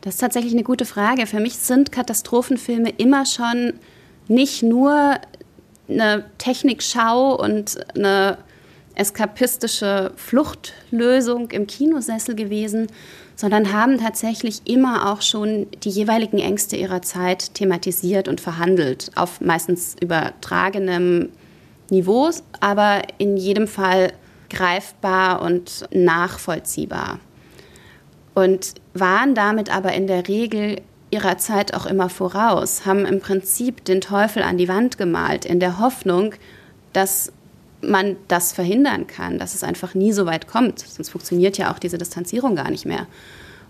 Das 0.00 0.14
ist 0.14 0.20
tatsächlich 0.20 0.52
eine 0.52 0.62
gute 0.62 0.86
Frage. 0.86 1.26
Für 1.26 1.40
mich 1.40 1.56
sind 1.56 1.92
Katastrophenfilme 1.92 2.90
immer 2.90 3.26
schon 3.26 3.74
nicht 4.28 4.62
nur 4.62 5.16
eine 5.88 6.24
Technikschau 6.38 7.34
und 7.34 7.78
eine 7.94 8.38
eskapistische 8.94 10.12
Fluchtlösung 10.16 11.50
im 11.50 11.66
Kinosessel 11.66 12.34
gewesen, 12.34 12.88
sondern 13.34 13.72
haben 13.72 13.98
tatsächlich 13.98 14.62
immer 14.66 15.10
auch 15.10 15.22
schon 15.22 15.66
die 15.84 15.90
jeweiligen 15.90 16.38
Ängste 16.38 16.76
ihrer 16.76 17.02
Zeit 17.02 17.54
thematisiert 17.54 18.28
und 18.28 18.40
verhandelt, 18.40 19.10
auf 19.14 19.40
meistens 19.40 19.96
übertragenem 20.00 21.30
Niveau, 21.88 22.30
aber 22.60 23.02
in 23.18 23.36
jedem 23.36 23.66
Fall 23.66 24.12
greifbar 24.50 25.42
und 25.42 25.86
nachvollziehbar. 25.92 27.18
Und 28.34 28.74
waren 28.94 29.34
damit 29.34 29.74
aber 29.74 29.92
in 29.92 30.06
der 30.06 30.28
Regel 30.28 30.80
ihrer 31.10 31.38
Zeit 31.38 31.74
auch 31.74 31.86
immer 31.86 32.08
voraus, 32.08 32.86
haben 32.86 33.04
im 33.04 33.20
Prinzip 33.20 33.84
den 33.84 34.00
Teufel 34.00 34.42
an 34.42 34.58
die 34.58 34.68
Wand 34.68 34.98
gemalt, 34.98 35.44
in 35.44 35.58
der 35.58 35.80
Hoffnung, 35.80 36.34
dass 36.92 37.32
man 37.82 38.16
das 38.28 38.52
verhindern 38.52 39.06
kann, 39.06 39.38
dass 39.38 39.54
es 39.54 39.64
einfach 39.64 39.94
nie 39.94 40.12
so 40.12 40.26
weit 40.26 40.46
kommt. 40.46 40.80
Sonst 40.80 41.10
funktioniert 41.10 41.58
ja 41.58 41.72
auch 41.72 41.78
diese 41.78 41.98
Distanzierung 41.98 42.54
gar 42.54 42.70
nicht 42.70 42.86
mehr. 42.86 43.06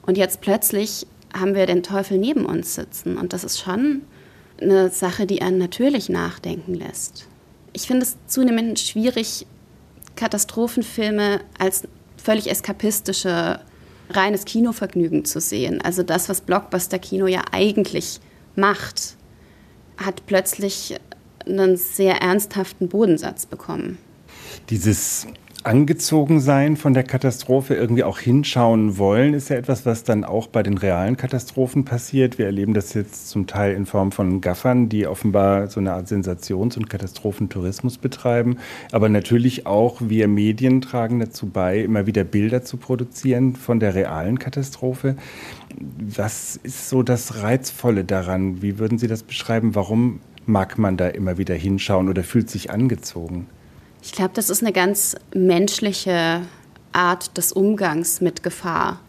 Und 0.03 0.19
jetzt 0.19 0.41
plötzlich 0.41 1.07
haben 1.33 1.55
wir 1.55 1.67
den 1.67 1.83
Teufel 1.83 2.19
neben 2.19 2.45
uns 2.45 2.75
sitzen. 2.75 3.17
Und 3.17 3.33
das 3.33 3.45
ist 3.45 3.61
schon 3.61 4.03
eine 4.61 4.91
Sache, 4.91 5.27
die 5.27 5.43
einen 5.43 5.59
natürlich 5.59 6.09
nachdenken 6.09 6.75
lässt. 6.75 7.27
Ich 7.73 7.87
finde 7.87 8.03
es 8.05 8.17
zunehmend 8.27 8.81
schwierig, 8.81 9.47
Katastrophenfilme 10.17 11.41
als 11.59 11.85
völlig 12.17 12.51
eskapistische, 12.51 13.61
reines 14.11 14.45
Kinovergnügen 14.45 15.25
zu 15.25 15.41
sehen. 15.41 15.81
Also 15.81 16.03
das, 16.03 16.29
was 16.29 16.41
Blockbuster-Kino 16.41 17.27
ja 17.27 17.43
eigentlich 17.53 18.21
macht, 18.57 19.17
hat 19.97 20.27
plötzlich 20.27 20.97
einen 21.47 21.77
sehr 21.77 22.17
ernsthaften 22.17 22.89
Bodensatz 22.89 23.47
bekommen. 23.47 23.99
Dieses 24.69 25.27
angezogen 25.65 26.41
sein 26.41 26.77
von 26.77 26.95
der 26.95 27.03
Katastrophe, 27.03 27.75
irgendwie 27.75 28.05
auch 28.05 28.19
hinschauen 28.19 28.99
wollen, 28.99 29.35
ist 29.35 29.51
ja 29.51 29.57
etwas, 29.57 29.85
was 29.85 30.05
dann 30.05 30.25
auch 30.25 30.47
bei 30.47 30.63
den 30.63 30.79
realen 30.79 31.17
Katastrophen 31.17 31.85
passiert. 31.85 32.39
Wir 32.39 32.47
erleben 32.47 32.73
das 32.73 32.95
jetzt 32.95 33.29
zum 33.29 33.47
Teil 33.47 33.75
in 33.75 33.85
Form 33.85 34.11
von 34.11 34.41
Gaffern, 34.41 34.89
die 34.89 35.07
offenbar 35.07 35.69
so 35.69 35.81
eine 35.81 35.93
Art 35.93 36.09
Sensations- 36.09 36.77
und 36.77 36.89
Katastrophentourismus 36.89 37.99
betreiben. 37.99 38.57
Aber 38.91 39.09
natürlich 39.09 39.67
auch 39.67 40.01
wir 40.01 40.29
Medien 40.29 40.81
tragen 40.81 41.21
dazu 41.21 41.47
bei, 41.47 41.81
immer 41.81 42.07
wieder 42.07 42.25
Bilder 42.25 42.63
zu 42.63 42.77
produzieren 42.77 43.55
von 43.55 43.81
der 43.81 43.95
realen 43.95 44.39
Katastrophe. 44.39 45.17
Was 45.79 46.57
ist 46.63 46.89
so 46.89 47.03
das 47.03 47.43
Reizvolle 47.43 48.05
daran? 48.05 48.63
Wie 48.63 48.79
würden 48.79 48.99
Sie 48.99 49.09
das 49.09 49.23
beschreiben? 49.23 49.75
Warum 49.75 50.21
mag 50.47 50.79
man 50.79 50.97
da 50.97 51.09
immer 51.09 51.39
wieder 51.39 51.55
hinschauen 51.55 52.09
oder 52.09 52.25
fühlt 52.25 52.49
sich 52.49 52.71
angezogen? 52.71 53.47
Ich 54.03 54.13
glaube, 54.13 54.31
das 54.35 54.51
ist 54.51 54.63
eine 54.63 54.73
ganz 54.73 55.17
menschliche 55.35 56.43
Art 56.93 57.37
des 57.37 57.53
Umgangs 57.53 58.21
mit 58.21 58.43
Gefahr. 58.43 59.01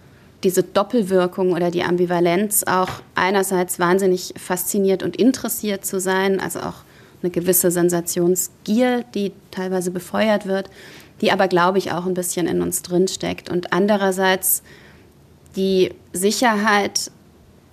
Diese 0.44 0.64
Doppelwirkung 0.64 1.54
oder 1.54 1.72
die 1.72 1.84
Ambivalenz, 1.84 2.64
auch 2.64 2.90
einerseits 3.16 3.80
wahnsinnig 3.80 4.34
fasziniert 4.38 5.04
und 5.04 5.16
interessiert 5.16 5.86
zu 5.86 6.00
sein, 6.00 6.40
also 6.40 6.60
auch 6.62 6.84
eine 7.22 7.32
gewisse 7.32 7.72
Sensationsgier, 7.72 9.04
die 9.14 9.34
teilweise 9.52 9.92
befeuert 9.92 10.48
wird, 10.48 10.70
die 11.22 11.32
aber, 11.32 11.48
glaube 11.48 11.78
ich, 11.78 11.92
auch 11.92 12.06
ein 12.06 12.16
bisschen 12.16 12.48
in 12.48 12.62
uns 12.62 12.82
drinsteckt. 12.82 13.50
Und 13.50 13.74
andererseits 13.74 14.64
die 15.56 15.94
Sicherheit 16.14 17.12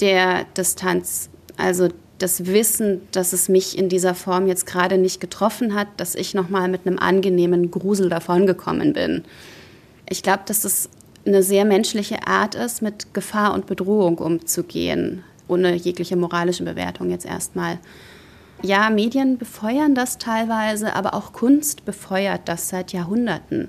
der 0.00 0.44
Distanz, 0.56 1.30
also 1.56 1.88
das 2.18 2.46
Wissen, 2.46 3.00
dass 3.12 3.32
es 3.32 3.48
mich 3.48 3.78
in 3.78 3.88
dieser 3.88 4.14
Form 4.14 4.46
jetzt 4.46 4.66
gerade 4.66 4.98
nicht 4.98 5.20
getroffen 5.20 5.74
hat, 5.74 5.88
dass 5.96 6.14
ich 6.14 6.34
noch 6.34 6.48
mal 6.48 6.68
mit 6.68 6.86
einem 6.86 6.98
angenehmen 6.98 7.70
Grusel 7.70 8.08
davongekommen 8.08 8.92
bin. 8.92 9.24
Ich 10.08 10.22
glaube, 10.22 10.42
dass 10.46 10.62
das 10.62 10.88
eine 11.24 11.42
sehr 11.42 11.64
menschliche 11.64 12.26
Art 12.26 12.54
ist, 12.54 12.82
mit 12.82 13.14
Gefahr 13.14 13.54
und 13.54 13.66
Bedrohung 13.66 14.18
umzugehen, 14.18 15.22
ohne 15.46 15.74
jegliche 15.74 16.16
moralische 16.16 16.64
Bewertung 16.64 17.10
jetzt 17.10 17.26
erstmal. 17.26 17.78
Ja, 18.62 18.90
Medien 18.90 19.38
befeuern 19.38 19.94
das 19.94 20.18
teilweise, 20.18 20.96
aber 20.96 21.14
auch 21.14 21.32
Kunst 21.32 21.84
befeuert 21.84 22.42
das 22.46 22.68
seit 22.68 22.92
Jahrhunderten. 22.92 23.68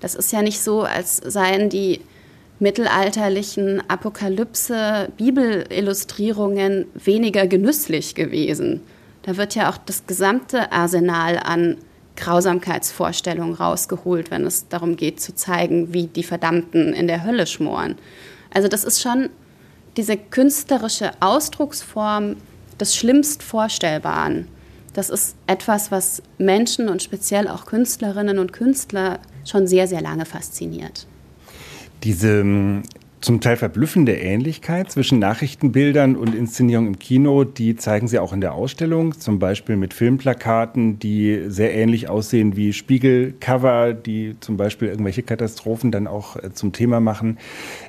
Das 0.00 0.14
ist 0.14 0.32
ja 0.32 0.42
nicht 0.42 0.60
so, 0.60 0.82
als 0.82 1.16
seien 1.16 1.70
die 1.70 2.02
mittelalterlichen 2.58 3.82
Apokalypse, 3.88 5.08
Bibelillustrierungen 5.16 6.86
weniger 6.94 7.46
genüsslich 7.46 8.14
gewesen. 8.14 8.80
Da 9.22 9.36
wird 9.36 9.54
ja 9.54 9.70
auch 9.70 9.76
das 9.76 10.06
gesamte 10.06 10.72
Arsenal 10.72 11.38
an 11.38 11.76
Grausamkeitsvorstellungen 12.16 13.54
rausgeholt, 13.54 14.30
wenn 14.30 14.46
es 14.46 14.68
darum 14.68 14.96
geht 14.96 15.20
zu 15.20 15.34
zeigen, 15.34 15.92
wie 15.92 16.06
die 16.06 16.22
Verdammten 16.22 16.94
in 16.94 17.06
der 17.06 17.24
Hölle 17.24 17.46
schmoren. 17.46 17.96
Also 18.52 18.68
das 18.68 18.84
ist 18.84 19.02
schon 19.02 19.28
diese 19.96 20.16
künstlerische 20.16 21.10
Ausdrucksform 21.20 22.36
des 22.80 22.96
schlimmst 22.96 23.42
Vorstellbaren. 23.42 24.48
Das 24.94 25.10
ist 25.10 25.36
etwas, 25.46 25.90
was 25.90 26.22
Menschen 26.38 26.88
und 26.88 27.02
speziell 27.02 27.48
auch 27.48 27.66
Künstlerinnen 27.66 28.38
und 28.38 28.52
Künstler 28.52 29.18
schon 29.44 29.66
sehr, 29.66 29.86
sehr 29.86 30.00
lange 30.00 30.24
fasziniert. 30.24 31.06
Diese 32.06 32.38
ähm, 32.38 32.82
zum 33.20 33.40
Teil 33.40 33.56
verblüffende 33.56 34.14
Ähnlichkeit 34.14 34.92
zwischen 34.92 35.18
Nachrichtenbildern 35.18 36.14
und 36.14 36.36
Inszenierung 36.36 36.86
im 36.86 37.00
Kino, 37.00 37.42
die 37.42 37.74
zeigen 37.74 38.06
Sie 38.06 38.20
auch 38.20 38.32
in 38.32 38.40
der 38.40 38.54
Ausstellung, 38.54 39.18
zum 39.18 39.40
Beispiel 39.40 39.74
mit 39.74 39.92
Filmplakaten, 39.92 41.00
die 41.00 41.46
sehr 41.48 41.74
ähnlich 41.74 42.08
aussehen 42.08 42.54
wie 42.54 42.72
Spiegelcover, 42.72 43.92
die 43.92 44.36
zum 44.38 44.56
Beispiel 44.56 44.86
irgendwelche 44.86 45.24
Katastrophen 45.24 45.90
dann 45.90 46.06
auch 46.06 46.36
äh, 46.36 46.52
zum 46.52 46.72
Thema 46.72 47.00
machen. 47.00 47.38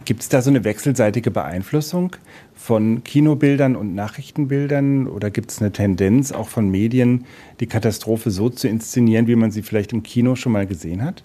Gibt 0.03 0.23
es 0.23 0.29
da 0.29 0.41
so 0.41 0.49
eine 0.49 0.63
wechselseitige 0.63 1.29
Beeinflussung 1.29 2.15
von 2.55 3.03
Kinobildern 3.03 3.75
und 3.75 3.93
Nachrichtenbildern 3.93 5.05
oder 5.05 5.29
gibt 5.29 5.51
es 5.51 5.61
eine 5.61 5.71
Tendenz 5.71 6.31
auch 6.31 6.49
von 6.49 6.71
Medien, 6.71 7.25
die 7.59 7.67
Katastrophe 7.67 8.31
so 8.31 8.49
zu 8.49 8.67
inszenieren, 8.67 9.27
wie 9.27 9.35
man 9.35 9.51
sie 9.51 9.61
vielleicht 9.61 9.93
im 9.93 10.01
Kino 10.01 10.35
schon 10.35 10.53
mal 10.53 10.65
gesehen 10.65 11.03
hat? 11.03 11.23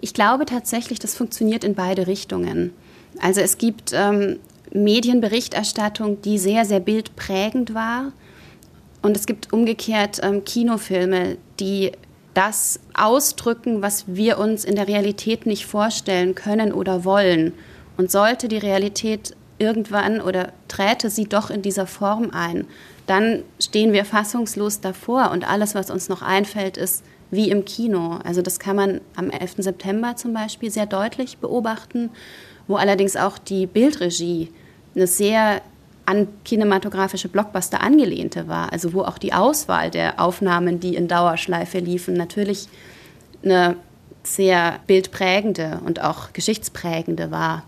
Ich 0.00 0.14
glaube 0.14 0.46
tatsächlich, 0.46 0.98
das 0.98 1.14
funktioniert 1.14 1.64
in 1.64 1.74
beide 1.74 2.06
Richtungen. 2.06 2.72
Also 3.20 3.40
es 3.40 3.58
gibt 3.58 3.92
ähm, 3.94 4.38
Medienberichterstattung, 4.72 6.22
die 6.22 6.38
sehr, 6.38 6.64
sehr 6.64 6.80
bildprägend 6.80 7.74
war. 7.74 8.12
Und 9.02 9.16
es 9.16 9.26
gibt 9.26 9.52
umgekehrt 9.52 10.20
ähm, 10.22 10.44
Kinofilme, 10.44 11.36
die 11.60 11.92
das 12.34 12.78
ausdrücken, 12.94 13.82
was 13.82 14.04
wir 14.06 14.38
uns 14.38 14.64
in 14.64 14.76
der 14.76 14.86
Realität 14.86 15.46
nicht 15.46 15.66
vorstellen 15.66 16.34
können 16.34 16.72
oder 16.72 17.04
wollen. 17.04 17.52
Und 17.96 18.12
sollte 18.12 18.46
die 18.46 18.58
Realität 18.58 19.34
irgendwann 19.58 20.20
oder 20.20 20.52
träte 20.68 21.10
sie 21.10 21.24
doch 21.24 21.50
in 21.50 21.62
dieser 21.62 21.86
Form 21.86 22.30
ein, 22.30 22.66
dann 23.06 23.42
stehen 23.60 23.92
wir 23.92 24.04
fassungslos 24.04 24.80
davor 24.80 25.30
und 25.32 25.48
alles, 25.48 25.74
was 25.74 25.90
uns 25.90 26.08
noch 26.08 26.22
einfällt, 26.22 26.76
ist, 26.76 27.02
wie 27.30 27.50
im 27.50 27.64
Kino. 27.64 28.18
Also 28.24 28.42
das 28.42 28.58
kann 28.58 28.76
man 28.76 29.00
am 29.16 29.30
11. 29.30 29.56
September 29.58 30.16
zum 30.16 30.32
Beispiel 30.32 30.70
sehr 30.70 30.86
deutlich 30.86 31.38
beobachten, 31.38 32.10
wo 32.66 32.76
allerdings 32.76 33.16
auch 33.16 33.38
die 33.38 33.66
Bildregie 33.66 34.50
eine 34.94 35.06
sehr 35.06 35.62
an 36.06 36.26
kinematografische 36.44 37.28
Blockbuster 37.28 37.82
angelehnte 37.82 38.48
war. 38.48 38.72
Also 38.72 38.94
wo 38.94 39.02
auch 39.02 39.18
die 39.18 39.34
Auswahl 39.34 39.90
der 39.90 40.18
Aufnahmen, 40.20 40.80
die 40.80 40.96
in 40.96 41.06
Dauerschleife 41.06 41.80
liefen, 41.80 42.14
natürlich 42.14 42.68
eine 43.44 43.76
sehr 44.22 44.80
bildprägende 44.86 45.80
und 45.84 46.02
auch 46.02 46.32
geschichtsprägende 46.32 47.30
war. 47.30 47.64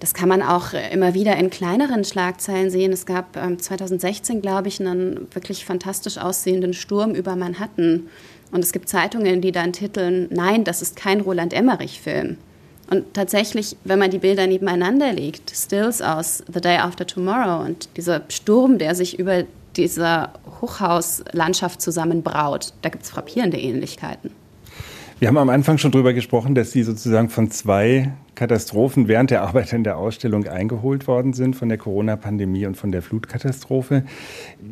Das 0.00 0.14
kann 0.14 0.28
man 0.28 0.42
auch 0.42 0.72
immer 0.92 1.14
wieder 1.14 1.36
in 1.36 1.50
kleineren 1.50 2.04
Schlagzeilen 2.04 2.70
sehen. 2.70 2.92
Es 2.92 3.04
gab 3.06 3.34
2016, 3.34 4.40
glaube 4.40 4.68
ich, 4.68 4.78
einen 4.78 5.26
wirklich 5.34 5.64
fantastisch 5.64 6.18
aussehenden 6.18 6.74
Sturm 6.74 7.16
über 7.16 7.34
Manhattan 7.34 8.08
und 8.52 8.60
es 8.60 8.72
gibt 8.72 8.88
Zeitungen, 8.88 9.40
die 9.40 9.52
dann 9.52 9.72
titeln, 9.72 10.28
nein, 10.30 10.64
das 10.64 10.82
ist 10.82 10.96
kein 10.96 11.20
Roland 11.20 11.52
Emmerich-Film. 11.52 12.36
Und 12.90 13.12
tatsächlich, 13.12 13.76
wenn 13.84 13.98
man 13.98 14.10
die 14.10 14.18
Bilder 14.18 14.46
nebeneinander 14.46 15.12
legt, 15.12 15.50
Stills 15.54 16.00
aus 16.00 16.42
The 16.52 16.60
Day 16.60 16.78
After 16.78 17.06
Tomorrow 17.06 17.64
und 17.64 17.88
dieser 17.96 18.22
Sturm, 18.28 18.78
der 18.78 18.94
sich 18.94 19.18
über 19.18 19.44
dieser 19.76 20.32
Hochhauslandschaft 20.60 21.82
zusammenbraut, 21.82 22.72
da 22.80 22.88
gibt 22.88 23.04
es 23.04 23.10
frappierende 23.10 23.58
Ähnlichkeiten. 23.58 24.30
Wir 25.18 25.28
haben 25.28 25.36
am 25.36 25.50
Anfang 25.50 25.78
schon 25.78 25.90
darüber 25.90 26.12
gesprochen, 26.12 26.54
dass 26.54 26.72
Sie 26.72 26.82
sozusagen 26.82 27.28
von 27.28 27.50
zwei 27.50 28.12
Katastrophen 28.38 29.08
während 29.08 29.32
der 29.32 29.42
Arbeit 29.42 29.72
in 29.72 29.82
der 29.82 29.96
Ausstellung 29.96 30.46
eingeholt 30.46 31.08
worden 31.08 31.32
sind, 31.32 31.56
von 31.56 31.68
der 31.68 31.76
Corona-Pandemie 31.76 32.66
und 32.66 32.76
von 32.76 32.92
der 32.92 33.02
Flutkatastrophe. 33.02 34.04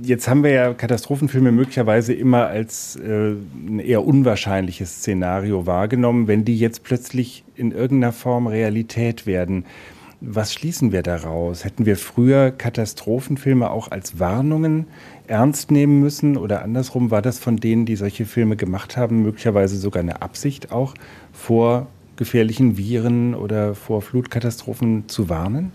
Jetzt 0.03 0.29
haben 0.29 0.45
wir 0.45 0.53
ja 0.53 0.73
Katastrophenfilme 0.73 1.51
möglicherweise 1.51 2.15
immer 2.15 2.47
als 2.47 2.95
äh, 2.95 3.33
ein 3.33 3.81
eher 3.81 4.07
unwahrscheinliches 4.07 4.99
Szenario 4.99 5.67
wahrgenommen. 5.67 6.29
Wenn 6.29 6.45
die 6.45 6.57
jetzt 6.57 6.85
plötzlich 6.85 7.43
in 7.57 7.73
irgendeiner 7.73 8.13
Form 8.13 8.47
Realität 8.47 9.27
werden, 9.27 9.65
was 10.21 10.55
schließen 10.55 10.93
wir 10.93 11.03
daraus? 11.03 11.65
Hätten 11.65 11.87
wir 11.87 11.97
früher 11.97 12.53
Katastrophenfilme 12.53 13.69
auch 13.69 13.91
als 13.91 14.21
Warnungen 14.21 14.87
ernst 15.27 15.73
nehmen 15.73 15.99
müssen? 15.99 16.37
Oder 16.37 16.63
andersrum, 16.63 17.11
war 17.11 17.21
das 17.21 17.41
von 17.41 17.57
denen, 17.57 17.85
die 17.85 17.97
solche 17.97 18.27
Filme 18.27 18.55
gemacht 18.55 18.97
haben, 18.97 19.23
möglicherweise 19.23 19.77
sogar 19.77 20.05
eine 20.05 20.23
Absicht 20.23 20.71
auch 20.71 20.95
vor 21.33 21.89
gefährlichen 22.17 22.77
Viren 22.77 23.35
oder 23.35 23.75
vor 23.75 24.03
Flutkatastrophen 24.03 25.09
zu 25.09 25.29
warnen? 25.29 25.73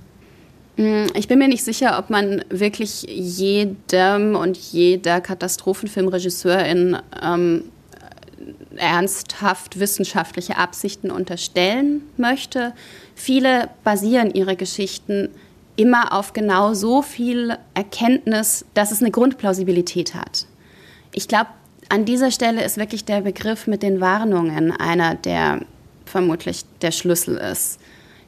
Mm, 0.78 1.06
ich 1.14 1.28
bin 1.28 1.40
mir 1.40 1.48
nicht 1.48 1.64
sicher, 1.64 1.98
ob 2.00 2.10
man 2.10 2.44
wirklich 2.50 3.04
jedem 3.04 4.36
und 4.36 4.58
jeder 4.58 5.22
Katastrophenfilmregisseurin 5.22 6.98
ähm, 7.22 7.64
ernsthaft 8.76 9.80
wissenschaftliche 9.80 10.58
Absichten 10.58 11.12
unterstellen 11.12 12.02
möchte. 12.18 12.74
Viele 13.16 13.70
basieren 13.84 14.32
ihre 14.32 14.56
Geschichten 14.56 15.30
immer 15.76 16.14
auf 16.14 16.34
genau 16.34 16.74
so 16.74 17.02
viel 17.02 17.58
Erkenntnis, 17.74 18.66
dass 18.74 18.92
es 18.92 19.02
eine 19.02 19.12
Grundplausibilität 19.12 20.16
hat. 20.16 20.46
Ich 21.14 21.28
glaube, 21.28 21.50
an 21.90 22.06
dieser 22.06 22.32
Stelle 22.32 22.64
ist 22.64 22.78
wirklich 22.78 23.04
der 23.04 23.22
Begriff 23.22 23.68
mit 23.68 23.84
den 23.84 24.00
Warnungen 24.00 24.72
einer, 24.72 25.16
der 25.16 25.60
vermutlich 26.12 26.65
der 26.82 26.91
Schlüssel 26.91 27.38
ist. 27.38 27.80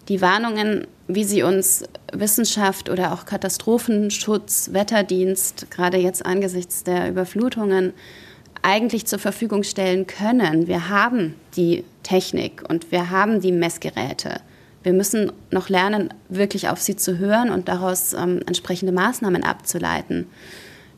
Die 0.10 0.22
Warnungen, 0.22 0.88
wie 1.08 1.24
sie 1.24 1.44
uns 1.44 1.84
Wissenschaft 2.12 2.90
oder 2.90 3.14
auch 3.14 3.26
Katastrophenschutz, 3.26 4.70
Wetterdienst, 4.74 5.70
gerade 5.70 5.98
jetzt 5.98 6.26
angesichts 6.26 6.84
der 6.84 7.10
Überflutungen, 7.10 7.94
eigentlich 8.62 9.06
zur 9.06 9.20
Verfügung 9.20 9.64
stellen 9.64 10.08
können. 10.08 10.68
Wir 10.68 10.90
haben 10.90 11.36
die 11.56 11.84
Technik 12.02 12.64
und 12.68 12.92
wir 12.92 13.10
haben 13.10 13.42
die 13.42 13.52
Messgeräte. 13.52 14.42
Wir 14.84 14.94
müssen 14.94 15.32
noch 15.52 15.70
lernen, 15.70 16.14
wirklich 16.28 16.70
auf 16.70 16.82
sie 16.82 16.96
zu 16.96 17.18
hören 17.18 17.50
und 17.50 17.70
daraus 17.70 18.14
ähm, 18.14 18.42
entsprechende 18.46 18.92
Maßnahmen 18.92 19.44
abzuleiten. 19.44 20.28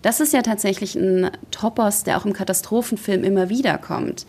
Das 0.01 0.19
ist 0.19 0.33
ja 0.33 0.41
tatsächlich 0.41 0.95
ein 0.95 1.31
Topos, 1.51 2.03
der 2.03 2.17
auch 2.17 2.25
im 2.25 2.33
Katastrophenfilm 2.33 3.23
immer 3.23 3.49
wieder 3.49 3.77
kommt. 3.77 4.25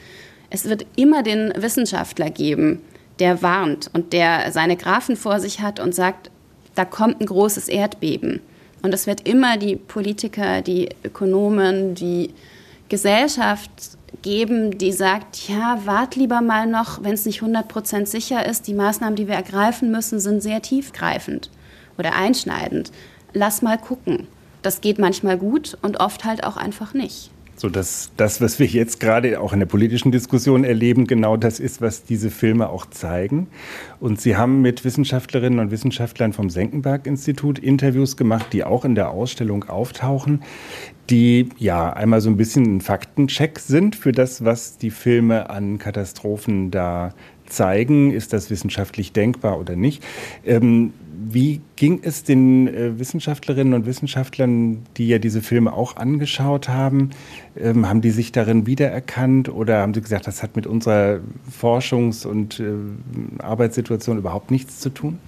Es 0.56 0.64
wird 0.70 0.86
immer 0.96 1.22
den 1.22 1.52
Wissenschaftler 1.54 2.30
geben, 2.30 2.80
der 3.18 3.42
warnt 3.42 3.90
und 3.92 4.14
der 4.14 4.50
seine 4.52 4.78
Graphen 4.78 5.14
vor 5.14 5.38
sich 5.38 5.60
hat 5.60 5.80
und 5.80 5.94
sagt, 5.94 6.30
da 6.74 6.86
kommt 6.86 7.20
ein 7.20 7.26
großes 7.26 7.68
Erdbeben. 7.68 8.40
Und 8.80 8.94
es 8.94 9.06
wird 9.06 9.28
immer 9.28 9.58
die 9.58 9.76
Politiker, 9.76 10.62
die 10.62 10.88
Ökonomen, 11.04 11.94
die 11.94 12.32
Gesellschaft 12.88 13.70
geben, 14.22 14.78
die 14.78 14.92
sagt, 14.92 15.46
ja, 15.46 15.78
wart 15.84 16.16
lieber 16.16 16.40
mal 16.40 16.66
noch, 16.66 17.04
wenn 17.04 17.12
es 17.12 17.26
nicht 17.26 17.42
100% 17.42 18.06
sicher 18.06 18.46
ist, 18.46 18.66
die 18.66 18.72
Maßnahmen, 18.72 19.14
die 19.14 19.28
wir 19.28 19.34
ergreifen 19.34 19.90
müssen, 19.90 20.20
sind 20.20 20.42
sehr 20.42 20.62
tiefgreifend 20.62 21.50
oder 21.98 22.14
einschneidend. 22.14 22.92
Lass 23.34 23.60
mal 23.60 23.76
gucken. 23.76 24.26
Das 24.62 24.80
geht 24.80 24.98
manchmal 24.98 25.36
gut 25.36 25.76
und 25.82 26.00
oft 26.00 26.24
halt 26.24 26.44
auch 26.44 26.56
einfach 26.56 26.94
nicht. 26.94 27.30
So 27.56 27.70
dass 27.70 28.10
das, 28.18 28.42
was 28.42 28.58
wir 28.58 28.66
jetzt 28.66 29.00
gerade 29.00 29.40
auch 29.40 29.54
in 29.54 29.60
der 29.60 29.66
politischen 29.66 30.12
Diskussion 30.12 30.62
erleben, 30.62 31.06
genau 31.06 31.38
das 31.38 31.58
ist, 31.58 31.80
was 31.80 32.04
diese 32.04 32.30
Filme 32.30 32.68
auch 32.68 32.84
zeigen. 32.86 33.46
Und 33.98 34.20
Sie 34.20 34.36
haben 34.36 34.60
mit 34.60 34.84
Wissenschaftlerinnen 34.84 35.58
und 35.58 35.70
Wissenschaftlern 35.70 36.34
vom 36.34 36.50
Senckenberg-Institut 36.50 37.58
Interviews 37.58 38.18
gemacht, 38.18 38.52
die 38.52 38.62
auch 38.62 38.84
in 38.84 38.94
der 38.94 39.10
Ausstellung 39.10 39.64
auftauchen, 39.64 40.42
die 41.08 41.48
ja 41.56 41.92
einmal 41.92 42.20
so 42.20 42.28
ein 42.28 42.36
bisschen 42.36 42.76
ein 42.76 42.80
Faktencheck 42.82 43.58
sind 43.58 43.96
für 43.96 44.12
das, 44.12 44.44
was 44.44 44.76
die 44.76 44.90
Filme 44.90 45.48
an 45.48 45.78
Katastrophen 45.78 46.70
da 46.70 47.14
zeigen. 47.46 48.12
Ist 48.12 48.32
das 48.32 48.50
wissenschaftlich 48.50 49.12
denkbar 49.12 49.58
oder 49.58 49.76
nicht? 49.76 50.04
Ähm, 50.44 50.92
wie 51.28 51.60
ging 51.74 52.00
es 52.02 52.22
den 52.22 52.68
äh, 52.68 52.98
Wissenschaftlerinnen 52.98 53.74
und 53.74 53.84
Wissenschaftlern, 53.84 54.84
die 54.96 55.08
ja 55.08 55.18
diese 55.18 55.42
Filme 55.42 55.72
auch 55.72 55.96
angeschaut 55.96 56.68
haben? 56.68 57.10
Ähm, 57.56 57.88
haben 57.88 58.00
die 58.00 58.12
sich 58.12 58.30
darin 58.30 58.66
wiedererkannt 58.66 59.48
oder 59.48 59.78
haben 59.78 59.92
sie 59.92 60.02
gesagt, 60.02 60.28
das 60.28 60.42
hat 60.42 60.54
mit 60.54 60.66
unserer 60.68 61.20
Forschungs- 61.60 62.26
und 62.26 62.60
äh, 62.60 62.74
Arbeitssituation 63.38 64.18
überhaupt 64.18 64.52
nichts 64.52 64.78
zu 64.78 64.90
tun? 64.90 65.18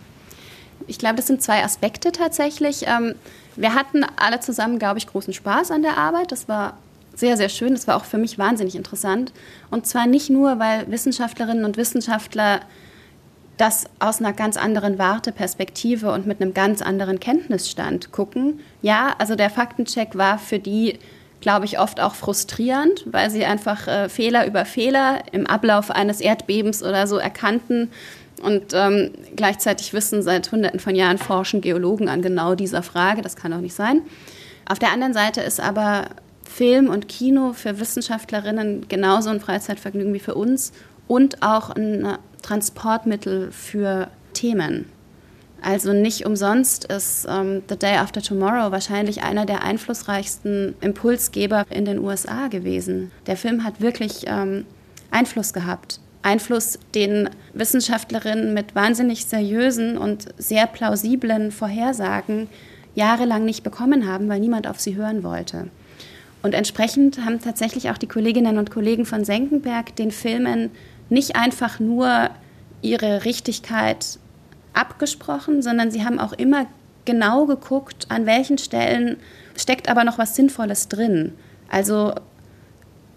Ich 0.87 0.99
glaube, 0.99 1.17
das 1.17 1.27
sind 1.27 1.43
zwei 1.43 1.65
Aspekte 1.65 2.13
tatsächlich. 2.13 2.85
Ähm, 2.87 3.15
wir 3.57 3.75
hatten 3.75 4.05
alle 4.17 4.39
zusammen, 4.39 4.79
glaube 4.79 4.99
ich, 4.99 5.09
großen 5.09 5.33
Spaß 5.33 5.73
an 5.73 5.83
der 5.83 5.99
Arbeit. 5.99 6.31
Das 6.31 6.49
war 6.49 6.79
sehr, 7.17 7.37
sehr 7.37 7.49
schön. 7.49 7.73
Das 7.73 7.89
war 7.89 7.97
auch 7.97 8.05
für 8.05 8.19
mich 8.19 8.39
wahnsinnig 8.39 8.77
interessant. 8.77 9.33
Und 9.71 9.87
zwar 9.87 10.07
nicht 10.07 10.31
nur, 10.31 10.61
weil 10.61 10.89
Wissenschaftlerinnen 10.89 11.65
und 11.65 11.77
Wissenschaftler 11.77 12.61
das 13.59 13.87
aus 13.99 14.21
einer 14.21 14.33
ganz 14.33 14.57
anderen 14.57 14.99
Warteperspektive 14.99 16.13
und 16.13 16.27
mit 16.27 16.41
einem 16.41 16.55
ganz 16.55 16.81
anderen 16.81 17.21
Kenntnisstand 17.21 18.13
gucken. 18.13 18.61
Ja, 18.83 19.15
also 19.19 19.35
der 19.35 19.51
Faktencheck 19.51 20.17
war 20.17 20.39
für 20.39 20.61
die, 20.61 20.99
glaube 21.41 21.67
ich, 21.67 21.79
oft 21.79 22.01
auch 22.01 22.15
frustrierend, 22.15 23.05
weil 23.07 23.31
sie 23.31 23.45
einfach 23.45 23.87
äh, 23.89 24.09
Fehler 24.09 24.47
über 24.47 24.65
Fehler 24.65 25.23
im 25.33 25.47
Ablauf 25.47 25.91
eines 25.91 26.21
Erdbebens 26.21 26.83
oder 26.83 27.07
so 27.07 27.19
erkannten 27.19 27.91
und 28.43 28.73
ähm, 28.73 29.11
gleichzeitig 29.35 29.93
wissen, 29.93 30.23
seit 30.23 30.51
Hunderten 30.53 30.79
von 30.79 30.95
Jahren 30.95 31.19
forschen 31.19 31.61
Geologen 31.61 32.09
an 32.09 32.23
genau 32.23 32.55
dieser 32.55 32.85
Frage. 32.85 33.23
Das 33.23 33.35
kann 33.35 33.51
doch 33.51 33.61
nicht 33.61 33.75
sein. 33.75 34.03
Auf 34.67 34.79
der 34.79 34.93
anderen 34.93 35.15
Seite 35.15 35.41
ist 35.41 35.61
aber 35.61 36.07
Film 36.45 36.89
und 36.89 37.09
Kino 37.09 37.53
für 37.55 37.81
Wissenschaftlerinnen 37.81 38.89
genauso 38.89 39.31
ein 39.31 39.41
Freizeitvergnügen 39.41 40.15
wie 40.15 40.21
für 40.21 40.35
uns 40.35 40.73
und 41.09 41.43
auch 41.43 41.71
ein 41.71 42.19
Transportmittel 42.43 43.51
für 43.53 44.09
Themen. 44.33 44.87
Also 45.61 45.93
nicht 45.93 46.25
umsonst 46.25 46.85
ist 46.85 47.27
ähm, 47.29 47.63
The 47.69 47.77
Day 47.77 47.97
After 47.97 48.23
Tomorrow 48.23 48.71
wahrscheinlich 48.71 49.23
einer 49.23 49.45
der 49.45 49.65
einflussreichsten 49.65 50.77
Impulsgeber 50.81 51.65
in 51.69 51.85
den 51.85 51.99
USA 51.99 52.47
gewesen. 52.47 53.11
Der 53.27 53.37
Film 53.37 53.65
hat 53.65 53.81
wirklich 53.81 54.25
ähm, 54.27 54.67
Einfluss 55.11 55.53
gehabt. 55.53 56.01
Einfluss, 56.23 56.79
den 56.95 57.31
Wissenschaftlerinnen 57.55 58.55
mit 58.55 58.75
wahnsinnig 58.75 59.25
seriösen 59.25 59.97
und 59.97 60.27
sehr 60.37 60.67
plausiblen 60.67 61.51
Vorhersagen 61.51 62.49
jahrelang 62.95 63.45
nicht 63.45 63.63
bekommen 63.63 64.07
haben, 64.07 64.29
weil 64.29 64.41
niemand 64.41 64.67
auf 64.67 64.81
sie 64.81 64.97
hören 64.97 65.23
wollte. 65.23 65.69
Und 66.43 66.55
entsprechend 66.55 67.25
haben 67.25 67.41
tatsächlich 67.41 67.91
auch 67.91 67.99
die 67.99 68.07
Kolleginnen 68.07 68.59
und 68.59 68.71
Kollegen 68.71 69.07
von 69.07 69.25
Senckenberg 69.25 69.97
den 69.97 70.11
Filmen 70.11 70.71
nicht 71.09 71.37
einfach 71.37 71.81
nur 71.81 72.31
ihre 72.83 73.25
Richtigkeit 73.25 74.19
abgesprochen, 74.73 75.63
sondern 75.63 75.91
sie 75.91 76.05
haben 76.05 76.19
auch 76.19 76.33
immer 76.33 76.67
genau 77.05 77.47
geguckt, 77.47 78.07
an 78.11 78.27
welchen 78.27 78.59
Stellen 78.59 79.17
steckt 79.57 79.89
aber 79.89 80.05
noch 80.05 80.19
was 80.19 80.37
Sinnvolles 80.37 80.89
drin. 80.89 81.33
Also 81.71 82.15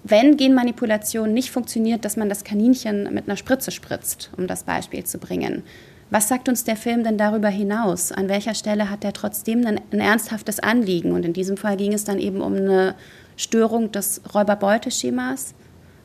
wenn 0.04 0.38
Genmanipulation 0.38 1.34
nicht 1.34 1.51
funktioniert, 1.51 2.06
dass 2.06 2.17
man 2.17 2.30
das 2.30 2.43
Kaninchen 2.43 3.13
mit 3.13 3.27
einer 3.27 3.38
Spritze 3.38 3.71
spritzt, 3.71 4.32
um 4.38 4.47
das 4.47 4.63
Beispiel 4.63 5.04
zu 5.04 5.19
bringen. 5.19 5.63
Was 6.10 6.27
sagt 6.27 6.49
uns 6.49 6.63
der 6.63 6.75
Film 6.75 7.04
denn 7.04 7.17
darüber 7.17 7.49
hinaus? 7.49 8.12
An 8.12 8.27
welcher 8.27 8.54
Stelle 8.54 8.89
hat 8.89 9.06
er 9.06 9.13
trotzdem 9.13 9.65
ein, 9.65 9.80
ein 9.91 10.01
ernsthaftes 10.01 10.60
Anliegen? 10.60 11.13
Und 11.13 11.23
in 11.23 11.34
diesem 11.34 11.56
Fall 11.56 11.77
ging 11.77 11.93
es 11.93 12.04
dann 12.04 12.19
eben 12.19 12.41
um 12.41 12.56
eine 12.56 12.95
Störung 13.38 13.91
des 13.91 14.21
Räuber-Beute-Schemas 14.34 15.54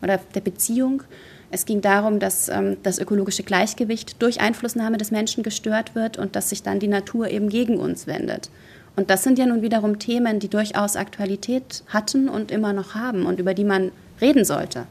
oder 0.02 0.20
der 0.34 0.40
Beziehung. 0.40 1.02
Es 1.50 1.64
ging 1.64 1.80
darum, 1.80 2.18
dass 2.18 2.48
ähm, 2.48 2.76
das 2.82 2.98
ökologische 2.98 3.42
Gleichgewicht 3.42 4.20
durch 4.20 4.40
Einflussnahme 4.40 4.98
des 4.98 5.10
Menschen 5.10 5.42
gestört 5.42 5.94
wird 5.94 6.18
und 6.18 6.36
dass 6.36 6.50
sich 6.50 6.62
dann 6.62 6.80
die 6.80 6.88
Natur 6.88 7.28
eben 7.28 7.48
gegen 7.48 7.78
uns 7.78 8.06
wendet. 8.06 8.50
Und 8.96 9.10
das 9.10 9.22
sind 9.22 9.38
ja 9.38 9.46
nun 9.46 9.62
wiederum 9.62 9.98
Themen, 9.98 10.40
die 10.40 10.48
durchaus 10.48 10.96
Aktualität 10.96 11.84
hatten 11.88 12.28
und 12.28 12.50
immer 12.50 12.72
noch 12.72 12.94
haben 12.94 13.26
und 13.26 13.38
über 13.38 13.54
die 13.54 13.64
man 13.64 13.92
reden 14.20 14.44
sollte. 14.44 14.86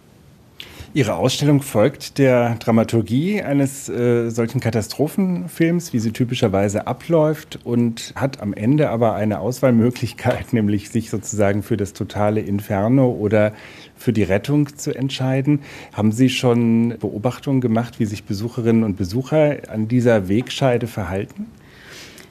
Ihre 0.96 1.16
Ausstellung 1.16 1.62
folgt 1.62 2.20
der 2.20 2.56
Dramaturgie 2.56 3.42
eines 3.42 3.90
äh, 3.90 4.30
solchen 4.30 4.62
Katastrophenfilms, 4.62 5.92
wie 5.92 6.00
sie 6.00 6.14
typischerweise 6.14 6.88
abläuft 6.88 7.60
und 7.66 8.14
hat 8.16 8.40
am 8.40 8.54
Ende 8.54 8.90
aber 8.90 9.14
eine 9.14 9.42
Auswahlmöglichkeit, 9.42 10.54
nämlich 10.54 10.90
sich 10.92 11.10
sozusagen 11.10 11.64
für 11.64 11.76
das 11.76 11.92
totale 11.92 12.40
Inferno 12.40 13.12
oder 13.12 13.52
für 13.98 14.14
die 14.14 14.24
Rettung 14.24 14.74
zu 14.78 14.96
entscheiden. 14.96 15.64
Haben 15.92 16.14
Sie 16.14 16.30
schon 16.30 16.96
Beobachtungen 16.98 17.60
gemacht, 17.60 18.00
wie 18.00 18.06
sich 18.06 18.24
Besucherinnen 18.24 18.86
und 18.86 18.96
Besucher 18.96 19.58
an 19.68 19.90
dieser 19.90 20.30
Wegscheide 20.30 20.88
verhalten? 20.88 21.48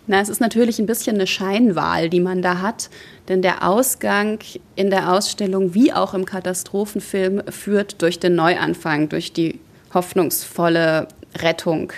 Na, 0.07 0.21
es 0.21 0.29
ist 0.29 0.41
natürlich 0.41 0.79
ein 0.79 0.87
bisschen 0.87 1.17
eine 1.17 1.27
Scheinwahl, 1.27 2.11
die 2.11 2.21
man 2.21 2.43
da 2.43 2.61
hat, 2.61 2.91
denn 3.29 3.41
der 3.41 3.67
Ausgang 3.67 4.39
in 4.77 4.91
der 4.91 5.13
Ausstellung 5.13 5.73
wie 5.73 5.93
auch 5.95 6.13
im 6.13 6.27
Katastrophenfilm 6.27 7.43
führt 7.49 8.03
durch 8.03 8.19
den 8.19 8.35
Neuanfang, 8.35 9.09
durch 9.09 9.33
die 9.33 9.61
hoffnungsvolle 9.95 11.09
Rettung 11.37 11.93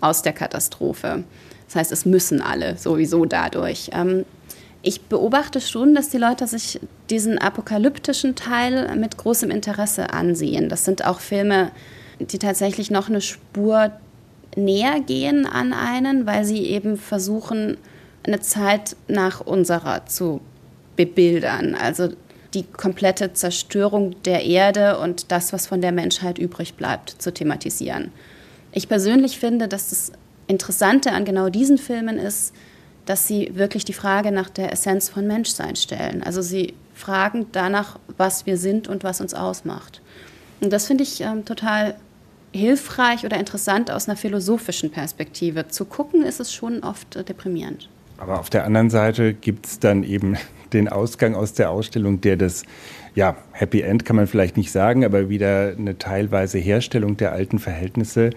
aus 0.00 0.22
der 0.22 0.34
Katastrophe. 0.34 1.24
Das 1.66 1.76
heißt, 1.76 1.92
es 1.92 2.04
müssen 2.04 2.42
alle 2.42 2.76
sowieso 2.76 3.24
dadurch. 3.24 3.90
Ähm, 3.92 4.24
ich 4.82 5.02
beobachte 5.02 5.60
schon, 5.60 5.94
dass 5.94 6.10
die 6.10 6.18
Leute 6.18 6.46
sich 6.46 6.80
diesen 7.10 7.38
apokalyptischen 7.38 8.34
Teil 8.36 8.94
mit 8.96 9.16
großem 9.16 9.50
Interesse 9.50 10.12
ansehen. 10.12 10.68
Das 10.68 10.84
sind 10.84 11.04
auch 11.04 11.20
Filme, 11.20 11.72
die 12.20 12.38
tatsächlich 12.38 12.90
noch 12.90 13.08
eine 13.08 13.20
Spur 13.20 13.92
näher 14.56 15.00
gehen 15.00 15.46
an 15.46 15.72
einen, 15.72 16.26
weil 16.26 16.44
sie 16.44 16.66
eben 16.66 16.96
versuchen, 16.96 17.76
eine 18.24 18.40
Zeit 18.40 18.96
nach 19.06 19.40
unserer 19.40 20.06
zu 20.06 20.40
bebildern. 20.96 21.74
Also 21.74 22.08
die 22.54 22.64
komplette 22.64 23.32
Zerstörung 23.32 24.20
der 24.22 24.44
Erde 24.44 24.98
und 24.98 25.30
das, 25.30 25.52
was 25.52 25.66
von 25.66 25.80
der 25.80 25.92
Menschheit 25.92 26.38
übrig 26.38 26.74
bleibt, 26.74 27.10
zu 27.10 27.32
thematisieren. 27.32 28.10
Ich 28.72 28.88
persönlich 28.88 29.38
finde, 29.38 29.68
dass 29.68 29.90
das 29.90 30.12
Interessante 30.46 31.12
an 31.12 31.24
genau 31.24 31.50
diesen 31.50 31.78
Filmen 31.78 32.18
ist, 32.18 32.54
dass 33.04 33.26
sie 33.26 33.52
wirklich 33.54 33.84
die 33.84 33.92
Frage 33.92 34.32
nach 34.32 34.50
der 34.50 34.72
Essenz 34.72 35.08
von 35.08 35.26
Menschsein 35.26 35.76
stellen. 35.76 36.22
Also 36.22 36.42
sie 36.42 36.74
fragen 36.94 37.46
danach, 37.52 37.98
was 38.16 38.44
wir 38.44 38.56
sind 38.56 38.88
und 38.88 39.04
was 39.04 39.20
uns 39.20 39.34
ausmacht. 39.34 40.02
Und 40.60 40.72
das 40.72 40.86
finde 40.86 41.04
ich 41.04 41.20
ähm, 41.20 41.44
total 41.44 41.96
hilfreich 42.52 43.24
oder 43.24 43.38
interessant 43.38 43.90
aus 43.90 44.08
einer 44.08 44.16
philosophischen 44.16 44.90
Perspektive. 44.90 45.68
Zu 45.68 45.84
gucken 45.84 46.22
ist 46.22 46.40
es 46.40 46.52
schon 46.52 46.82
oft 46.82 47.16
äh, 47.16 47.24
deprimierend. 47.24 47.88
Aber 48.18 48.40
auf 48.40 48.50
der 48.50 48.64
anderen 48.64 48.90
Seite 48.90 49.32
gibt 49.34 49.66
es 49.66 49.78
dann 49.78 50.02
eben 50.02 50.36
den 50.72 50.88
Ausgang 50.88 51.34
aus 51.34 51.54
der 51.54 51.70
Ausstellung, 51.70 52.20
der 52.20 52.36
das 52.36 52.64
ja, 53.14 53.36
Happy 53.52 53.80
End 53.80 54.04
kann 54.04 54.16
man 54.16 54.26
vielleicht 54.26 54.56
nicht 54.56 54.70
sagen, 54.70 55.04
aber 55.04 55.28
wieder 55.28 55.74
eine 55.76 55.98
teilweise 55.98 56.58
Herstellung 56.58 57.16
der 57.16 57.32
alten 57.32 57.58
Verhältnisse 57.58 58.30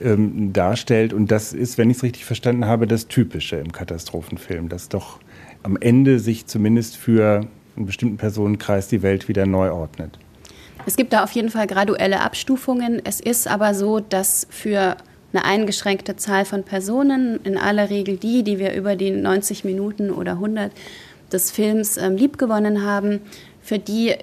ähm, 0.00 0.52
darstellt. 0.52 1.14
Und 1.14 1.30
das 1.30 1.52
ist, 1.52 1.78
wenn 1.78 1.88
ich 1.88 1.98
es 1.98 2.02
richtig 2.02 2.26
verstanden 2.26 2.66
habe, 2.66 2.86
das 2.86 3.08
Typische 3.08 3.56
im 3.56 3.72
Katastrophenfilm, 3.72 4.68
dass 4.68 4.88
doch 4.90 5.20
am 5.62 5.78
Ende 5.78 6.18
sich 6.18 6.46
zumindest 6.46 6.96
für 6.96 7.46
einen 7.76 7.86
bestimmten 7.86 8.18
Personenkreis 8.18 8.88
die 8.88 9.02
Welt 9.02 9.28
wieder 9.28 9.46
neu 9.46 9.70
ordnet. 9.70 10.18
Es 10.86 10.96
gibt 10.96 11.12
da 11.12 11.24
auf 11.24 11.32
jeden 11.32 11.50
Fall 11.50 11.66
graduelle 11.66 12.20
Abstufungen. 12.20 13.02
Es 13.04 13.20
ist 13.20 13.46
aber 13.46 13.74
so, 13.74 14.00
dass 14.00 14.46
für 14.50 14.96
eine 15.32 15.44
eingeschränkte 15.44 16.16
Zahl 16.16 16.44
von 16.44 16.64
Personen, 16.64 17.40
in 17.44 17.58
aller 17.58 17.90
Regel 17.90 18.16
die, 18.16 18.42
die 18.42 18.58
wir 18.58 18.72
über 18.72 18.96
die 18.96 19.10
90 19.10 19.64
Minuten 19.64 20.10
oder 20.10 20.32
100 20.32 20.72
des 21.30 21.50
Films 21.50 21.98
ähm, 21.98 22.16
liebgewonnen 22.16 22.84
haben, 22.84 23.20
für 23.60 23.78
die 23.78 24.14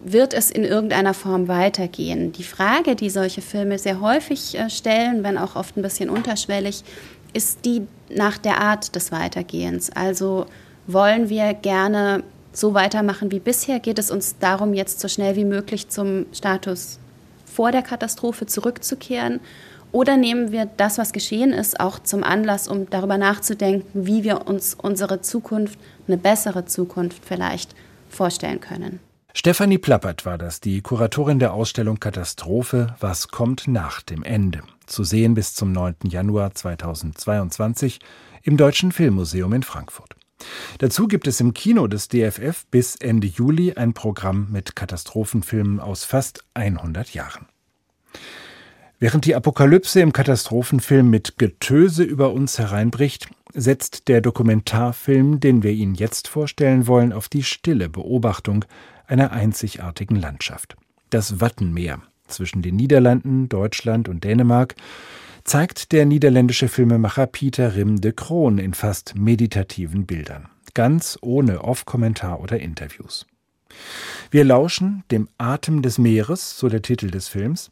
wird 0.00 0.34
es 0.34 0.50
in 0.50 0.64
irgendeiner 0.64 1.14
Form 1.14 1.48
weitergehen. 1.48 2.32
Die 2.32 2.44
Frage, 2.44 2.96
die 2.96 3.10
solche 3.10 3.42
Filme 3.42 3.78
sehr 3.78 4.00
häufig 4.00 4.58
äh, 4.58 4.70
stellen, 4.70 5.22
wenn 5.24 5.36
auch 5.36 5.56
oft 5.56 5.76
ein 5.76 5.82
bisschen 5.82 6.08
unterschwellig, 6.08 6.84
ist 7.32 7.64
die 7.64 7.82
nach 8.08 8.38
der 8.38 8.60
Art 8.60 8.94
des 8.94 9.12
Weitergehens. 9.12 9.90
Also 9.90 10.46
wollen 10.86 11.28
wir 11.28 11.52
gerne 11.54 12.22
so 12.56 12.74
weitermachen 12.74 13.30
wie 13.30 13.40
bisher? 13.40 13.80
Geht 13.80 13.98
es 13.98 14.10
uns 14.10 14.38
darum, 14.38 14.72
jetzt 14.74 15.00
so 15.00 15.08
schnell 15.08 15.36
wie 15.36 15.44
möglich 15.44 15.88
zum 15.88 16.26
Status 16.32 16.98
vor 17.44 17.70
der 17.70 17.82
Katastrophe 17.82 18.46
zurückzukehren? 18.46 19.40
Oder 19.92 20.16
nehmen 20.16 20.52
wir 20.52 20.66
das, 20.66 20.98
was 20.98 21.12
geschehen 21.12 21.52
ist, 21.52 21.80
auch 21.80 21.98
zum 21.98 22.24
Anlass, 22.24 22.66
um 22.68 22.90
darüber 22.90 23.18
nachzudenken, 23.18 24.06
wie 24.06 24.24
wir 24.24 24.46
uns 24.46 24.74
unsere 24.74 25.20
Zukunft, 25.20 25.78
eine 26.06 26.16
bessere 26.16 26.64
Zukunft 26.64 27.24
vielleicht 27.24 27.74
vorstellen 28.08 28.60
können. 28.60 29.00
Stefanie 29.32 29.78
Plappert 29.78 30.24
war 30.24 30.38
das, 30.38 30.60
die 30.60 30.80
Kuratorin 30.80 31.38
der 31.38 31.52
Ausstellung 31.52 32.00
Katastrophe 32.00 32.94
Was 33.00 33.28
kommt 33.28 33.68
nach 33.68 34.00
dem 34.00 34.22
Ende? 34.22 34.62
Zu 34.86 35.04
sehen 35.04 35.34
bis 35.34 35.54
zum 35.54 35.72
9. 35.72 35.96
Januar 36.04 36.54
2022 36.54 38.00
im 38.42 38.56
Deutschen 38.56 38.92
Filmmuseum 38.92 39.52
in 39.52 39.62
Frankfurt. 39.62 40.16
Dazu 40.78 41.08
gibt 41.08 41.26
es 41.26 41.40
im 41.40 41.54
Kino 41.54 41.86
des 41.86 42.08
DFF 42.08 42.66
bis 42.70 42.96
Ende 42.96 43.26
Juli 43.26 43.72
ein 43.74 43.94
Programm 43.94 44.48
mit 44.50 44.76
Katastrophenfilmen 44.76 45.80
aus 45.80 46.04
fast 46.04 46.44
100 46.54 47.14
Jahren. 47.14 47.46
Während 48.98 49.26
die 49.26 49.34
Apokalypse 49.34 50.00
im 50.00 50.12
Katastrophenfilm 50.12 51.10
mit 51.10 51.36
Getöse 51.36 52.02
über 52.02 52.32
uns 52.32 52.58
hereinbricht, 52.58 53.28
setzt 53.52 54.08
der 54.08 54.22
Dokumentarfilm, 54.22 55.40
den 55.40 55.62
wir 55.62 55.72
Ihnen 55.72 55.94
jetzt 55.94 56.28
vorstellen 56.28 56.86
wollen, 56.86 57.12
auf 57.12 57.28
die 57.28 57.42
stille 57.42 57.88
Beobachtung 57.88 58.64
einer 59.06 59.32
einzigartigen 59.32 60.16
Landschaft. 60.16 60.76
Das 61.10 61.40
Wattenmeer 61.40 62.00
zwischen 62.26 62.62
den 62.62 62.76
Niederlanden, 62.76 63.48
Deutschland 63.48 64.08
und 64.08 64.24
Dänemark 64.24 64.74
zeigt 65.46 65.92
der 65.92 66.06
niederländische 66.06 66.66
Filmemacher 66.66 67.28
Pieter 67.28 67.76
Rim 67.76 68.00
de 68.00 68.12
Kroon 68.12 68.58
in 68.58 68.74
fast 68.74 69.14
meditativen 69.14 70.04
Bildern, 70.04 70.48
ganz 70.74 71.16
ohne 71.22 71.62
Off-Kommentar 71.62 72.40
oder 72.40 72.58
Interviews. 72.58 73.26
Wir 74.32 74.44
lauschen 74.44 75.04
dem 75.12 75.28
Atem 75.38 75.82
des 75.82 75.98
Meeres, 75.98 76.58
so 76.58 76.68
der 76.68 76.82
Titel 76.82 77.12
des 77.12 77.28
Films, 77.28 77.70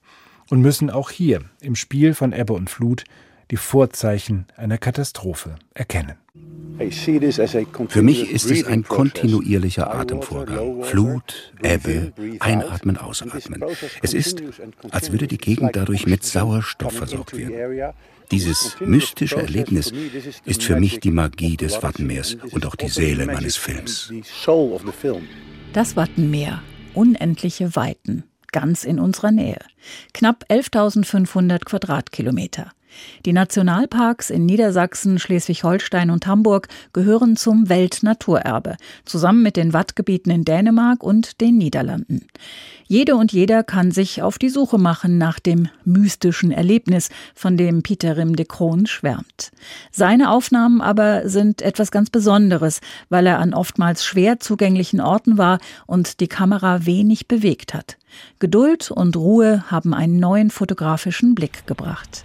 und 0.51 0.61
müssen 0.61 0.89
auch 0.89 1.11
hier 1.11 1.41
im 1.61 1.75
Spiel 1.75 2.15
von 2.15 2.33
Ebbe 2.33 2.53
und 2.53 2.71
Flut 2.71 3.03
die 3.51 3.57
Vorzeichen 3.57 4.47
einer 4.57 4.79
Katastrophe 4.79 5.57
erkennen. 5.75 6.17
Für 7.89 8.03
mich 8.03 8.31
ist 8.31 8.51
es 8.51 8.65
ein 8.65 8.83
kontinuierlicher 8.83 9.95
Atemvorgang. 9.95 10.83
Flut, 10.83 11.53
Ebbe, 11.63 12.13
einatmen, 12.41 12.97
ausatmen. 12.97 13.65
Es 14.03 14.13
ist, 14.13 14.43
als 14.91 15.13
würde 15.13 15.29
die 15.29 15.39
Gegend 15.39 15.77
dadurch 15.77 16.07
mit 16.07 16.25
Sauerstoff 16.25 16.95
versorgt 16.95 17.37
werden. 17.37 17.95
Dieses 18.31 18.77
mystische 18.81 19.37
Erlebnis 19.37 19.93
ist 20.45 20.63
für 20.63 20.81
mich 20.81 20.99
die 20.99 21.13
Magie 21.13 21.57
des 21.57 21.83
Wattenmeers 21.83 22.37
und 22.51 22.67
auch 22.67 22.75
die 22.75 22.89
Seele 22.89 23.27
meines 23.27 23.57
Films. 23.57 24.13
Das 25.73 25.97
Wattenmeer, 25.97 26.63
unendliche 26.95 27.77
Weiten, 27.77 28.25
ganz 28.51 28.85
in 28.85 28.99
unserer 28.99 29.31
Nähe. 29.31 29.59
Knapp 30.13 30.45
11.500 30.49 31.65
Quadratkilometer. 31.65 32.73
Die 33.27 33.33
Nationalparks 33.33 34.31
in 34.31 34.47
Niedersachsen, 34.47 35.19
Schleswig-Holstein 35.19 36.11
und 36.11 36.27
Hamburg 36.27 36.69
gehören 36.93 37.37
zum 37.37 37.69
Weltnaturerbe, 37.69 38.77
zusammen 39.05 39.43
mit 39.43 39.57
den 39.57 39.73
Wattgebieten 39.73 40.31
in 40.31 40.45
Dänemark 40.45 41.03
und 41.03 41.41
den 41.41 41.57
Niederlanden. 41.57 42.27
Jede 42.87 43.17
und 43.17 43.33
jeder 43.33 43.65
kann 43.65 43.91
sich 43.93 44.23
auf 44.23 44.39
die 44.39 44.51
Suche 44.51 44.79
machen 44.79 45.17
nach 45.17 45.41
dem 45.41 45.69
mystischen 45.85 46.51
Erlebnis, 46.51 47.09
von 47.35 47.57
dem 47.57 47.83
Peter 47.83 48.17
Rim 48.17 48.37
de 48.37 48.45
Kroon 48.45 48.87
schwärmt. 48.87 49.53
Seine 49.91 50.31
Aufnahmen 50.31 50.83
aber 50.83 51.29
sind 51.29 51.63
etwas 51.63 51.91
ganz 51.91 52.11
Besonderes, 52.11 52.81
weil 53.09 53.27
er 53.27 53.39
an 53.39 53.55
oftmals 53.55 54.05
schwer 54.05 54.39
zugänglichen 54.39 55.01
Orten 55.01 55.39
war 55.39 55.59
und 55.87 56.21
die 56.21 56.29
Kamera 56.29 56.85
wenig 56.85 57.27
bewegt 57.27 57.73
hat. 57.73 57.97
Geduld 58.39 58.91
und 58.91 59.17
Ruhe 59.17 59.65
haben 59.71 59.95
einen 59.95 60.21
neuen 60.21 60.51
fotografischen 60.51 61.35
Blick 61.35 61.67
gebracht. 61.67 62.25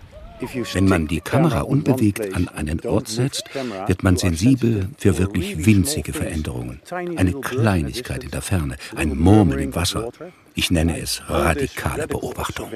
Wenn 0.73 0.87
man 0.87 1.07
die 1.07 1.21
Kamera 1.21 1.61
unbewegt 1.61 2.33
an 2.33 2.47
einen 2.47 2.79
Ort 2.81 3.07
setzt, 3.07 3.49
wird 3.87 4.03
man 4.03 4.17
sensibel 4.17 4.89
für 4.97 5.17
wirklich 5.17 5.65
winzige 5.65 6.13
Veränderungen. 6.13 6.81
Eine 6.91 7.33
Kleinigkeit 7.33 8.23
in 8.23 8.31
der 8.31 8.41
Ferne, 8.41 8.75
ein 8.95 9.17
Murmeln 9.17 9.59
im 9.59 9.75
Wasser. 9.75 10.09
Ich 10.55 10.71
nenne 10.71 10.99
es 10.99 11.21
radikale 11.27 12.07
Beobachtung. 12.07 12.69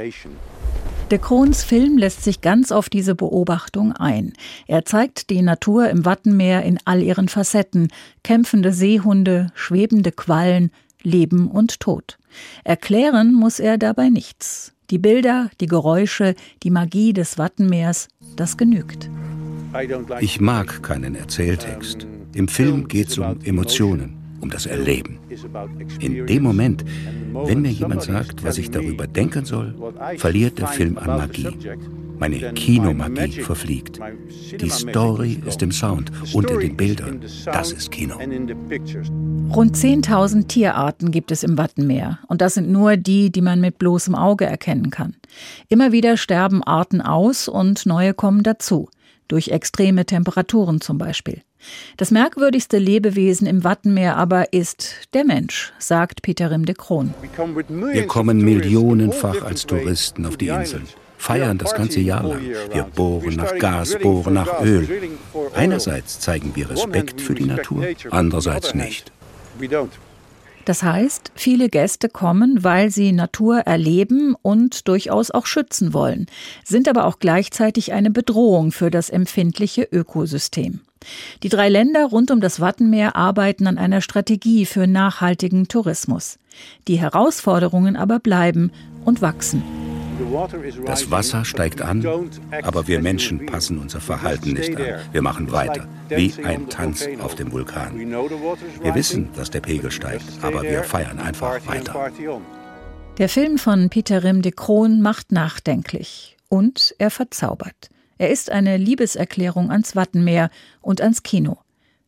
Der 1.11 1.19
Krons 1.19 1.63
Film 1.63 1.97
lässt 1.97 2.23
sich 2.23 2.41
ganz 2.41 2.71
auf 2.71 2.89
diese 2.89 3.13
Beobachtung 3.13 3.91
ein. 3.91 4.33
Er 4.67 4.85
zeigt 4.85 5.29
die 5.29 5.41
Natur 5.41 5.89
im 5.89 6.05
Wattenmeer 6.05 6.63
in 6.63 6.79
all 6.85 7.01
ihren 7.01 7.27
Facetten, 7.27 7.89
kämpfende 8.23 8.73
Seehunde, 8.73 9.51
schwebende 9.53 10.11
Quallen, 10.11 10.71
Leben 11.03 11.51
und 11.51 11.79
Tod. 11.79 12.17
Erklären 12.63 13.33
muss 13.33 13.59
er 13.59 13.77
dabei 13.77 14.09
nichts. 14.09 14.72
Die 14.89 14.97
Bilder, 14.97 15.49
die 15.59 15.67
Geräusche, 15.67 16.35
die 16.61 16.69
Magie 16.69 17.13
des 17.13 17.37
Wattenmeers, 17.37 18.09
das 18.35 18.57
genügt. 18.57 19.09
Ich 20.19 20.39
mag 20.39 20.83
keinen 20.83 21.15
Erzähltext. 21.15 22.05
Im 22.33 22.47
Film 22.47 22.87
geht 22.87 23.07
es 23.07 23.17
um 23.17 23.39
Emotionen, 23.43 24.17
um 24.41 24.49
das 24.49 24.65
Erleben. 24.65 25.19
In 25.99 26.27
dem 26.27 26.43
Moment, 26.43 26.83
wenn 27.33 27.61
mir 27.61 27.71
jemand 27.71 28.03
sagt, 28.03 28.43
was 28.43 28.57
ich 28.57 28.69
darüber 28.69 29.07
denken 29.07 29.45
soll, 29.45 29.73
verliert 30.17 30.59
der 30.59 30.67
Film 30.67 30.97
an 30.97 31.07
Magie. 31.17 31.57
Meine 32.23 32.53
Kinomagie 32.53 33.41
verfliegt. 33.41 33.99
Die 34.61 34.69
Story 34.69 35.41
ist 35.45 35.61
im 35.61 35.73
Sound 35.73 36.09
und 36.33 36.49
in 36.49 36.59
den 36.61 36.77
Bildern. 36.77 37.19
Das 37.43 37.73
ist 37.73 37.91
Kino. 37.91 38.15
Rund 38.15 39.75
10.000 39.75 40.47
Tierarten 40.47 41.11
gibt 41.11 41.33
es 41.33 41.43
im 41.43 41.57
Wattenmeer. 41.57 42.19
Und 42.29 42.39
das 42.39 42.53
sind 42.53 42.71
nur 42.71 42.95
die, 42.95 43.29
die 43.29 43.41
man 43.41 43.59
mit 43.59 43.77
bloßem 43.77 44.15
Auge 44.15 44.45
erkennen 44.45 44.89
kann. 44.89 45.17
Immer 45.67 45.91
wieder 45.91 46.15
sterben 46.15 46.63
Arten 46.63 47.01
aus 47.01 47.49
und 47.49 47.85
neue 47.85 48.13
kommen 48.13 48.43
dazu. 48.43 48.87
Durch 49.27 49.49
extreme 49.49 50.05
Temperaturen 50.05 50.79
zum 50.79 50.97
Beispiel. 50.97 51.41
Das 51.97 52.09
merkwürdigste 52.09 52.77
Lebewesen 52.77 53.47
im 53.47 53.65
Wattenmeer 53.65 54.15
aber 54.15 54.53
ist 54.53 55.09
der 55.13 55.25
Mensch, 55.25 55.73
sagt 55.77 56.21
Peter 56.21 56.51
Rim 56.51 56.65
de 56.65 56.75
Kroon. 56.75 57.13
Wir 57.91 58.07
kommen 58.07 58.37
millionenfach 58.37 59.43
als 59.43 59.65
Touristen 59.65 60.25
auf 60.25 60.37
die 60.37 60.47
Inseln 60.47 60.87
feiern 61.23 61.57
das 61.57 61.73
ganze 61.73 62.01
Jahr 62.01 62.23
lang. 62.23 62.41
Wir 62.71 62.83
bohren 62.83 63.35
nach 63.35 63.57
Gas, 63.57 63.97
bohren 64.01 64.33
nach 64.33 64.61
Öl. 64.61 64.87
Einerseits 65.55 66.19
zeigen 66.19 66.51
wir 66.55 66.69
Respekt 66.69 67.21
für 67.21 67.33
die 67.33 67.45
Natur, 67.45 67.87
andererseits 68.11 68.75
nicht. 68.75 69.11
Das 70.65 70.83
heißt, 70.83 71.31
viele 71.35 71.69
Gäste 71.69 72.09
kommen, 72.09 72.63
weil 72.63 72.89
sie 72.89 73.11
Natur 73.11 73.59
erleben 73.59 74.35
und 74.41 74.87
durchaus 74.87 75.31
auch 75.31 75.45
schützen 75.45 75.93
wollen, 75.93 76.27
sind 76.63 76.87
aber 76.89 77.05
auch 77.05 77.19
gleichzeitig 77.19 77.93
eine 77.93 78.11
Bedrohung 78.11 78.71
für 78.71 78.91
das 78.91 79.09
empfindliche 79.09 79.83
Ökosystem. 79.83 80.81
Die 81.41 81.49
drei 81.49 81.69
Länder 81.69 82.05
rund 82.05 82.31
um 82.31 82.41
das 82.41 82.59
Wattenmeer 82.59 83.15
arbeiten 83.15 83.67
an 83.67 83.77
einer 83.77 84.01
Strategie 84.01 84.65
für 84.65 84.87
nachhaltigen 84.87 85.67
Tourismus. 85.67 86.37
Die 86.87 86.97
Herausforderungen 86.97 87.95
aber 87.95 88.19
bleiben 88.19 88.71
und 89.03 89.21
wachsen. 89.21 89.63
Das 90.85 91.11
Wasser 91.11 91.45
steigt 91.45 91.81
an, 91.81 92.05
aber 92.63 92.87
wir 92.87 93.01
Menschen 93.01 93.45
passen 93.45 93.77
unser 93.77 93.99
Verhalten 93.99 94.53
nicht 94.53 94.75
an. 94.75 94.99
Wir 95.11 95.21
machen 95.21 95.51
weiter, 95.51 95.87
wie 96.09 96.33
ein 96.43 96.69
Tanz 96.69 97.07
auf 97.19 97.35
dem 97.35 97.51
Vulkan. 97.51 97.97
Wir 97.99 98.95
wissen, 98.95 99.29
dass 99.35 99.49
der 99.49 99.61
Pegel 99.61 99.91
steigt, 99.91 100.25
aber 100.41 100.63
wir 100.63 100.83
feiern 100.83 101.19
einfach 101.19 101.65
weiter. 101.67 102.11
Der 103.17 103.29
Film 103.29 103.57
von 103.57 103.89
Peter 103.89 104.23
Rim 104.23 104.41
de 104.41 104.51
Kroon 104.51 105.01
macht 105.01 105.31
nachdenklich 105.31 106.37
und 106.49 106.95
er 106.97 107.11
verzaubert. 107.11 107.89
Er 108.17 108.29
ist 108.29 108.49
eine 108.49 108.77
Liebeserklärung 108.77 109.69
ans 109.69 109.95
Wattenmeer 109.95 110.49
und 110.81 111.01
ans 111.01 111.23
Kino. 111.23 111.57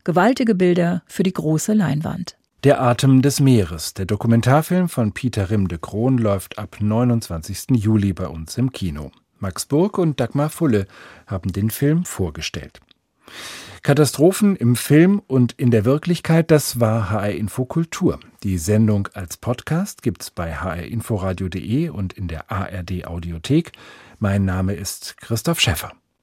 Gewaltige 0.03 0.55
Bilder 0.55 1.03
für 1.07 1.23
die 1.23 1.33
große 1.33 1.73
Leinwand. 1.73 2.37
Der 2.65 2.81
Atem 2.81 3.21
des 3.21 3.39
Meeres, 3.39 3.93
der 3.93 4.07
Dokumentarfilm 4.07 4.89
von 4.89 5.11
Peter 5.11 5.51
Rim 5.51 5.67
de 5.67 5.77
Kroon, 5.79 6.17
läuft 6.17 6.57
ab 6.57 6.77
29. 6.79 7.75
Juli 7.75 8.11
bei 8.11 8.25
uns 8.27 8.57
im 8.57 8.71
Kino. 8.71 9.11
Max 9.37 9.67
Burg 9.67 9.99
und 9.99 10.19
Dagmar 10.19 10.49
Fulle 10.49 10.87
haben 11.27 11.51
den 11.53 11.69
Film 11.69 12.05
vorgestellt. 12.05 12.81
Katastrophen 13.83 14.55
im 14.55 14.75
Film 14.75 15.21
und 15.27 15.51
in 15.51 15.69
der 15.69 15.85
Wirklichkeit, 15.85 16.49
das 16.49 16.79
war 16.79 17.11
HR 17.11 17.33
Info 17.33 17.65
Kultur. 17.65 18.19
Die 18.41 18.57
Sendung 18.57 19.09
als 19.13 19.37
Podcast 19.37 20.01
gibt's 20.01 20.31
bei 20.31 20.55
hrinforadio.de 20.55 21.89
und 21.89 22.13
in 22.13 22.27
der 22.27 22.49
ARD 22.49 23.05
Audiothek. 23.05 23.73
Mein 24.17 24.43
Name 24.43 24.73
ist 24.73 25.17
Christoph 25.17 25.59
Schäffer. 25.59 25.91